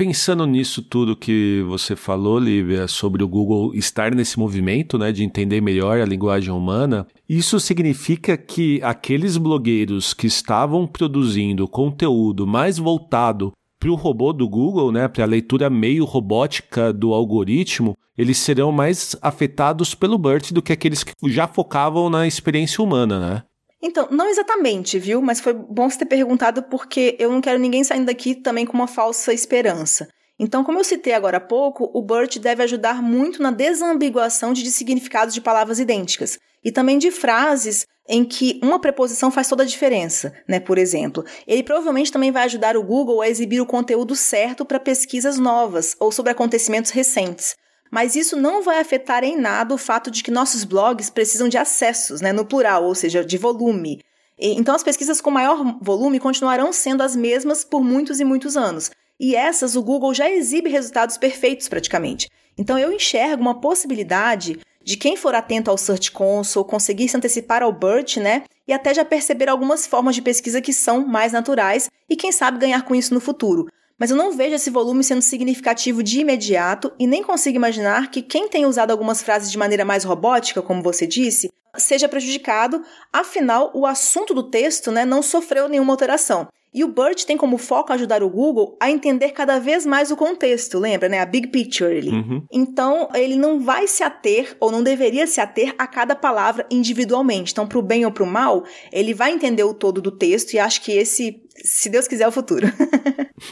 Pensando 0.04 0.44
nisso 0.46 0.82
tudo 0.82 1.14
que 1.14 1.62
você 1.68 1.94
falou, 1.94 2.36
Lívia, 2.36 2.88
sobre 2.88 3.22
o 3.22 3.28
Google 3.28 3.72
estar 3.72 4.12
nesse 4.12 4.36
movimento, 4.36 4.98
né, 4.98 5.12
de 5.12 5.22
entender 5.22 5.60
melhor 5.60 6.00
a 6.00 6.04
linguagem 6.04 6.52
humana, 6.52 7.06
isso 7.28 7.60
significa 7.60 8.36
que 8.36 8.82
aqueles 8.82 9.36
blogueiros 9.36 10.12
que 10.12 10.26
estavam 10.26 10.88
produzindo 10.88 11.68
conteúdo 11.68 12.48
mais 12.48 12.78
voltado 12.78 13.52
para 13.78 13.92
o 13.92 13.94
robô 13.94 14.32
do 14.32 14.48
Google, 14.48 14.90
né, 14.90 15.06
para 15.06 15.22
a 15.22 15.28
leitura 15.28 15.70
meio 15.70 16.04
robótica 16.04 16.92
do 16.92 17.14
algoritmo, 17.14 17.96
eles 18.18 18.38
serão 18.38 18.72
mais 18.72 19.14
afetados 19.22 19.94
pelo 19.94 20.18
BERT 20.18 20.50
do 20.50 20.60
que 20.60 20.72
aqueles 20.72 21.04
que 21.04 21.12
já 21.26 21.46
focavam 21.46 22.10
na 22.10 22.26
experiência 22.26 22.82
humana, 22.82 23.20
né? 23.20 23.42
Então, 23.82 24.06
não 24.10 24.28
exatamente, 24.28 24.98
viu? 24.98 25.20
Mas 25.20 25.40
foi 25.40 25.52
bom 25.52 25.90
você 25.90 25.98
ter 25.98 26.06
perguntado 26.06 26.62
porque 26.62 27.16
eu 27.18 27.32
não 27.32 27.40
quero 27.40 27.58
ninguém 27.58 27.82
saindo 27.82 28.06
daqui 28.06 28.34
também 28.34 28.64
com 28.64 28.74
uma 28.74 28.86
falsa 28.86 29.32
esperança. 29.32 30.08
Então, 30.38 30.62
como 30.64 30.78
eu 30.78 30.84
citei 30.84 31.12
agora 31.12 31.38
há 31.38 31.40
pouco, 31.40 31.90
o 31.92 32.00
BERT 32.00 32.38
deve 32.38 32.62
ajudar 32.62 33.02
muito 33.02 33.42
na 33.42 33.50
desambiguação 33.50 34.52
de 34.52 34.70
significados 34.70 35.34
de 35.34 35.40
palavras 35.40 35.78
idênticas 35.78 36.38
e 36.64 36.70
também 36.70 36.96
de 36.96 37.10
frases 37.10 37.86
em 38.08 38.24
que 38.24 38.58
uma 38.62 38.80
preposição 38.80 39.30
faz 39.30 39.48
toda 39.48 39.62
a 39.62 39.66
diferença, 39.66 40.32
né? 40.48 40.58
Por 40.58 40.78
exemplo, 40.78 41.24
ele 41.46 41.62
provavelmente 41.62 42.10
também 42.10 42.32
vai 42.32 42.44
ajudar 42.44 42.76
o 42.76 42.82
Google 42.82 43.20
a 43.20 43.28
exibir 43.28 43.60
o 43.60 43.66
conteúdo 43.66 44.16
certo 44.16 44.64
para 44.64 44.80
pesquisas 44.80 45.38
novas 45.38 45.94
ou 46.00 46.10
sobre 46.10 46.32
acontecimentos 46.32 46.90
recentes 46.90 47.54
mas 47.92 48.16
isso 48.16 48.36
não 48.36 48.62
vai 48.62 48.80
afetar 48.80 49.22
em 49.22 49.36
nada 49.36 49.74
o 49.74 49.78
fato 49.78 50.10
de 50.10 50.22
que 50.22 50.30
nossos 50.30 50.64
blogs 50.64 51.10
precisam 51.10 51.46
de 51.46 51.58
acessos, 51.58 52.22
né, 52.22 52.32
no 52.32 52.46
plural, 52.46 52.84
ou 52.84 52.94
seja, 52.94 53.22
de 53.22 53.36
volume. 53.36 54.00
Então, 54.38 54.74
as 54.74 54.82
pesquisas 54.82 55.20
com 55.20 55.30
maior 55.30 55.76
volume 55.78 56.18
continuarão 56.18 56.72
sendo 56.72 57.02
as 57.02 57.14
mesmas 57.14 57.64
por 57.64 57.84
muitos 57.84 58.18
e 58.18 58.24
muitos 58.24 58.56
anos. 58.56 58.90
E 59.20 59.36
essas 59.36 59.76
o 59.76 59.82
Google 59.82 60.14
já 60.14 60.28
exibe 60.28 60.70
resultados 60.70 61.18
perfeitos 61.18 61.68
praticamente. 61.68 62.30
Então, 62.56 62.78
eu 62.78 62.90
enxergo 62.90 63.42
uma 63.42 63.60
possibilidade 63.60 64.58
de 64.82 64.96
quem 64.96 65.14
for 65.14 65.34
atento 65.34 65.70
ao 65.70 65.76
Search 65.76 66.10
Console 66.12 66.66
conseguir 66.66 67.10
se 67.10 67.16
antecipar 67.16 67.62
ao 67.62 67.72
BERT, 67.72 68.16
né? 68.16 68.44
E 68.66 68.72
até 68.72 68.94
já 68.94 69.04
perceber 69.04 69.50
algumas 69.50 69.86
formas 69.86 70.14
de 70.14 70.22
pesquisa 70.22 70.62
que 70.62 70.72
são 70.72 71.06
mais 71.06 71.32
naturais 71.32 71.90
e 72.08 72.16
quem 72.16 72.32
sabe 72.32 72.58
ganhar 72.58 72.82
com 72.82 72.94
isso 72.94 73.12
no 73.12 73.20
futuro 73.20 73.68
mas 73.98 74.10
eu 74.10 74.16
não 74.16 74.32
vejo 74.32 74.54
esse 74.54 74.70
volume 74.70 75.04
sendo 75.04 75.22
significativo 75.22 76.02
de 76.02 76.20
imediato 76.20 76.92
e 76.98 77.06
nem 77.06 77.22
consigo 77.22 77.56
imaginar 77.56 78.10
que 78.10 78.22
quem 78.22 78.48
tem 78.48 78.66
usado 78.66 78.90
algumas 78.90 79.22
frases 79.22 79.50
de 79.50 79.58
maneira 79.58 79.84
mais 79.84 80.04
robótica, 80.04 80.62
como 80.62 80.82
você 80.82 81.06
disse, 81.06 81.50
seja 81.76 82.08
prejudicado, 82.08 82.82
afinal, 83.12 83.70
o 83.74 83.86
assunto 83.86 84.34
do 84.34 84.42
texto 84.42 84.90
né, 84.90 85.04
não 85.04 85.22
sofreu 85.22 85.68
nenhuma 85.68 85.92
alteração. 85.92 86.48
E 86.74 86.82
o 86.82 86.88
BERT 86.88 87.24
tem 87.24 87.36
como 87.36 87.58
foco 87.58 87.92
ajudar 87.92 88.22
o 88.22 88.30
Google 88.30 88.78
a 88.80 88.90
entender 88.90 89.30
cada 89.30 89.58
vez 89.58 89.84
mais 89.84 90.10
o 90.10 90.16
contexto, 90.16 90.78
lembra, 90.78 91.06
né? 91.06 91.20
A 91.20 91.26
big 91.26 91.48
picture 91.48 91.94
ali. 91.94 92.08
Uhum. 92.08 92.42
Então, 92.50 93.08
ele 93.14 93.36
não 93.36 93.60
vai 93.60 93.86
se 93.86 94.02
ater, 94.02 94.56
ou 94.58 94.72
não 94.72 94.82
deveria 94.82 95.26
se 95.26 95.38
ater, 95.38 95.74
a 95.76 95.86
cada 95.86 96.16
palavra 96.16 96.66
individualmente. 96.70 97.52
Então, 97.52 97.66
para 97.66 97.78
o 97.78 97.82
bem 97.82 98.06
ou 98.06 98.10
para 98.10 98.24
o 98.24 98.26
mal, 98.26 98.64
ele 98.90 99.12
vai 99.12 99.32
entender 99.32 99.64
o 99.64 99.74
todo 99.74 100.00
do 100.00 100.10
texto 100.10 100.54
e 100.54 100.58
acho 100.58 100.80
que 100.82 100.92
esse, 100.92 101.42
se 101.56 101.90
Deus 101.90 102.08
quiser, 102.08 102.24
é 102.24 102.28
o 102.28 102.32
futuro. 102.32 102.66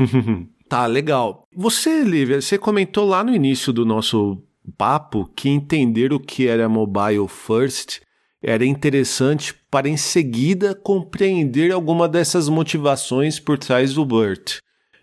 tá, 0.66 0.86
legal. 0.86 1.46
Você, 1.54 2.02
Lívia, 2.02 2.40
você 2.40 2.56
comentou 2.56 3.04
lá 3.04 3.22
no 3.22 3.34
início 3.34 3.70
do 3.70 3.84
nosso 3.84 4.42
papo 4.78 5.30
que 5.36 5.48
entender 5.50 6.12
o 6.12 6.20
que 6.20 6.46
era 6.46 6.68
mobile 6.68 7.28
first 7.28 8.00
era 8.42 8.64
interessante 8.64 9.54
para 9.70 9.88
em 9.88 9.96
seguida 9.96 10.74
compreender 10.74 11.72
alguma 11.72 12.08
dessas 12.08 12.48
motivações 12.48 13.38
por 13.38 13.58
trás 13.58 13.94
do 13.94 14.04
Burt. 14.04 14.58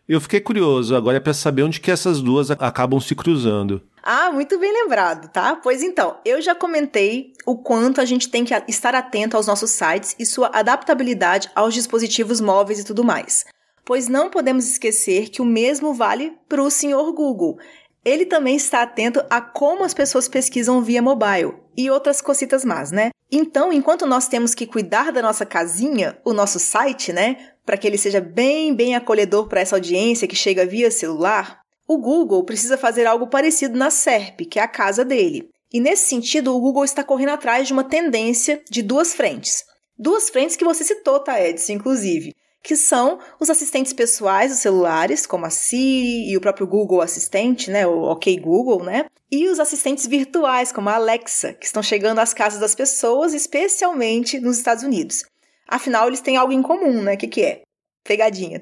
Eu 0.07 0.21
fiquei 0.21 0.39
curioso 0.39 0.95
agora 0.95 1.17
é 1.17 1.19
para 1.19 1.33
saber 1.33 1.63
onde 1.63 1.81
que 1.81 1.91
essas 1.91 2.21
duas 2.21 2.49
acabam 2.49 2.99
se 2.99 3.13
cruzando. 3.13 3.81
Ah, 4.01 4.31
muito 4.31 4.57
bem 4.57 4.71
lembrado, 4.71 5.29
tá? 5.29 5.57
Pois 5.57 5.83
então, 5.83 6.17
eu 6.23 6.41
já 6.41 6.55
comentei 6.55 7.33
o 7.45 7.57
quanto 7.57 7.99
a 7.99 8.05
gente 8.05 8.29
tem 8.29 8.45
que 8.45 8.53
estar 8.69 8.95
atento 8.95 9.35
aos 9.35 9.47
nossos 9.47 9.69
sites 9.71 10.15
e 10.17 10.25
sua 10.25 10.49
adaptabilidade 10.53 11.49
aos 11.53 11.73
dispositivos 11.73 12.39
móveis 12.39 12.79
e 12.79 12.85
tudo 12.85 13.03
mais. 13.03 13.43
Pois 13.83 14.07
não 14.07 14.29
podemos 14.29 14.65
esquecer 14.65 15.29
que 15.29 15.41
o 15.41 15.45
mesmo 15.45 15.93
vale 15.93 16.37
para 16.47 16.63
o 16.63 16.71
senhor 16.71 17.11
Google. 17.11 17.57
Ele 18.03 18.25
também 18.25 18.55
está 18.55 18.83
atento 18.83 19.21
a 19.29 19.41
como 19.41 19.83
as 19.83 19.93
pessoas 19.93 20.29
pesquisam 20.29 20.81
via 20.81 21.01
mobile 21.01 21.55
e 21.75 21.91
outras 21.91 22.21
cositas 22.21 22.63
más, 22.63 22.91
né? 22.91 23.09
Então, 23.31 23.73
enquanto 23.73 24.05
nós 24.05 24.27
temos 24.27 24.55
que 24.55 24.65
cuidar 24.65 25.11
da 25.11 25.21
nossa 25.21 25.45
casinha, 25.45 26.17
o 26.23 26.33
nosso 26.33 26.59
site, 26.59 27.11
né, 27.11 27.51
para 27.65 27.77
que 27.77 27.85
ele 27.85 27.97
seja 27.97 28.21
bem, 28.21 28.73
bem 28.73 28.95
acolhedor 28.95 29.47
para 29.47 29.59
essa 29.59 29.75
audiência 29.75 30.27
que 30.27 30.35
chega 30.35 30.65
via 30.65 30.89
celular, 30.89 31.59
o 31.87 31.97
Google 31.97 32.43
precisa 32.43 32.77
fazer 32.77 33.05
algo 33.05 33.27
parecido 33.27 33.77
na 33.77 33.89
SERP, 33.89 34.41
que 34.41 34.59
é 34.59 34.63
a 34.63 34.67
casa 34.67 35.03
dele. 35.03 35.49
E 35.73 35.81
nesse 35.81 36.07
sentido, 36.07 36.55
o 36.55 36.59
Google 36.59 36.85
está 36.85 37.03
correndo 37.03 37.29
atrás 37.29 37.67
de 37.67 37.73
uma 37.73 37.83
tendência 37.83 38.61
de 38.69 38.81
duas 38.81 39.13
frentes. 39.13 39.65
Duas 39.97 40.29
frentes 40.29 40.55
que 40.55 40.63
você 40.63 40.83
citou, 40.83 41.19
tá, 41.19 41.41
Edson, 41.41 41.73
inclusive 41.73 42.33
que 42.63 42.75
são 42.75 43.19
os 43.39 43.49
assistentes 43.49 43.93
pessoais 43.93 44.51
dos 44.51 44.59
celulares, 44.59 45.25
como 45.25 45.45
a 45.45 45.49
Siri 45.49 46.29
e 46.29 46.37
o 46.37 46.41
próprio 46.41 46.67
Google 46.67 47.01
Assistente, 47.01 47.71
né, 47.71 47.87
o 47.87 48.03
OK 48.03 48.37
Google, 48.39 48.83
né? 48.83 49.05
E 49.31 49.47
os 49.49 49.59
assistentes 49.59 50.07
virtuais, 50.07 50.71
como 50.71 50.89
a 50.89 50.95
Alexa, 50.95 51.53
que 51.53 51.65
estão 51.65 51.83
chegando 51.83 52.19
às 52.19 52.33
casas 52.33 52.59
das 52.59 52.75
pessoas, 52.75 53.33
especialmente 53.33 54.39
nos 54.39 54.57
Estados 54.57 54.83
Unidos. 54.83 55.23
Afinal, 55.67 56.07
eles 56.07 56.21
têm 56.21 56.37
algo 56.37 56.53
em 56.53 56.61
comum, 56.61 57.01
né? 57.01 57.15
O 57.15 57.17
que, 57.17 57.27
que 57.27 57.43
é? 57.43 57.61
Pegadinha. 58.05 58.61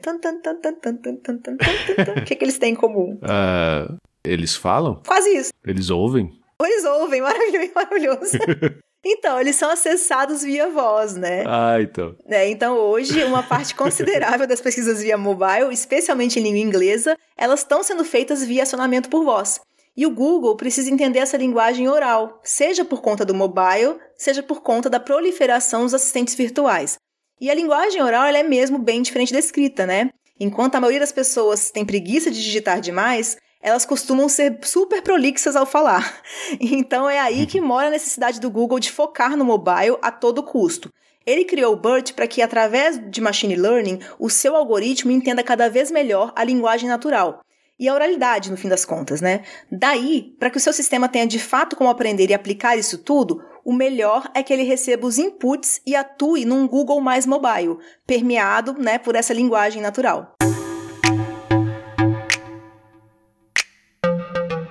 O 2.17 2.25
que, 2.25 2.35
que 2.35 2.43
eles 2.43 2.57
têm 2.57 2.73
em 2.73 2.75
comum? 2.75 3.19
Uh, 3.21 3.95
eles 4.25 4.55
falam? 4.55 5.01
Quase 5.05 5.29
isso. 5.29 5.53
Eles 5.63 5.91
ouvem? 5.91 6.31
Eles 6.59 6.83
ouvem, 6.83 7.21
maravilhoso. 7.21 8.37
Então, 9.07 9.39
eles 9.39 9.55
são 9.55 9.69
acessados 9.69 10.41
via 10.41 10.67
voz, 10.67 11.15
né? 11.15 11.43
Ah, 11.45 11.79
então. 11.79 12.15
É, 12.27 12.49
então, 12.49 12.75
hoje, 12.75 13.23
uma 13.23 13.43
parte 13.43 13.75
considerável 13.77 14.47
das 14.47 14.59
pesquisas 14.59 15.03
via 15.03 15.15
mobile, 15.15 15.71
especialmente 15.71 16.39
em 16.39 16.41
língua 16.41 16.59
inglesa, 16.59 17.15
elas 17.37 17.59
estão 17.59 17.83
sendo 17.83 18.03
feitas 18.03 18.43
via 18.43 18.63
acionamento 18.63 19.07
por 19.07 19.23
voz. 19.23 19.61
E 19.95 20.07
o 20.07 20.09
Google 20.09 20.57
precisa 20.57 20.89
entender 20.89 21.19
essa 21.19 21.37
linguagem 21.37 21.87
oral, 21.87 22.41
seja 22.43 22.83
por 22.83 23.01
conta 23.01 23.23
do 23.23 23.35
mobile, 23.35 23.97
seja 24.17 24.41
por 24.41 24.61
conta 24.61 24.89
da 24.89 24.99
proliferação 24.99 25.83
dos 25.83 25.93
assistentes 25.93 26.33
virtuais. 26.33 26.97
E 27.39 27.49
a 27.49 27.53
linguagem 27.53 28.01
oral 28.01 28.25
é 28.25 28.43
mesmo 28.43 28.79
bem 28.79 29.03
diferente 29.03 29.31
da 29.31 29.39
escrita, 29.39 29.85
né? 29.85 30.09
Enquanto 30.39 30.75
a 30.75 30.81
maioria 30.81 30.99
das 30.99 31.11
pessoas 31.11 31.69
tem 31.69 31.85
preguiça 31.85 32.31
de 32.31 32.41
digitar 32.41 32.81
demais, 32.81 33.37
elas 33.65 33.83
costumam 33.83 34.29
ser 34.29 34.59
super 34.61 35.01
prolixas 35.01 35.55
ao 35.55 35.65
falar. 35.65 36.21
Então 36.61 37.09
é 37.09 37.19
aí 37.19 37.47
que 37.47 37.59
mora 37.59 37.87
a 37.87 37.91
necessidade 37.91 38.39
do 38.39 38.51
Google 38.51 38.79
de 38.79 38.91
focar 38.91 39.35
no 39.35 39.43
mobile 39.43 39.97
a 40.03 40.11
todo 40.11 40.43
custo. 40.43 40.93
Ele 41.25 41.43
criou 41.43 41.73
o 41.73 41.75
BERT 41.75 42.13
para 42.13 42.27
que, 42.27 42.43
através 42.43 43.01
de 43.09 43.19
machine 43.19 43.55
learning, 43.55 43.99
o 44.19 44.29
seu 44.29 44.55
algoritmo 44.55 45.11
entenda 45.11 45.41
cada 45.41 45.67
vez 45.67 45.89
melhor 45.89 46.31
a 46.35 46.43
linguagem 46.43 46.87
natural 46.87 47.41
e 47.79 47.89
a 47.89 47.93
oralidade, 47.93 48.51
no 48.51 48.57
fim 48.57 48.69
das 48.69 48.85
contas, 48.85 49.19
né? 49.19 49.41
Daí, 49.71 50.35
para 50.39 50.51
que 50.51 50.57
o 50.57 50.61
seu 50.61 50.71
sistema 50.71 51.09
tenha 51.09 51.25
de 51.25 51.39
fato 51.39 51.75
como 51.75 51.89
aprender 51.89 52.29
e 52.29 52.33
aplicar 52.35 52.77
isso 52.77 52.99
tudo, 52.99 53.43
o 53.65 53.73
melhor 53.73 54.29
é 54.35 54.43
que 54.43 54.53
ele 54.53 54.63
receba 54.63 55.07
os 55.07 55.17
inputs 55.17 55.81
e 55.87 55.95
atue 55.95 56.45
num 56.45 56.67
Google 56.67 57.01
mais 57.01 57.25
mobile, 57.25 57.77
permeado, 58.05 58.73
né, 58.73 58.99
por 58.99 59.15
essa 59.15 59.33
linguagem 59.33 59.81
natural. 59.81 60.35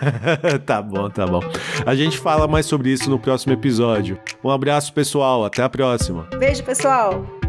tá 0.64 0.80
bom, 0.80 1.10
tá 1.10 1.26
bom. 1.26 1.40
A 1.84 1.94
gente 1.94 2.16
fala 2.16 2.48
mais 2.48 2.64
sobre 2.64 2.90
isso 2.90 3.10
no 3.10 3.18
próximo 3.18 3.52
episódio. 3.52 4.18
Um 4.42 4.50
abraço, 4.50 4.94
pessoal. 4.94 5.44
Até 5.44 5.62
a 5.62 5.68
próxima. 5.68 6.28
Beijo, 6.38 6.62
pessoal. 6.64 7.39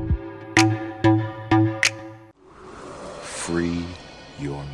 Free 3.51 3.97
your. 4.37 4.70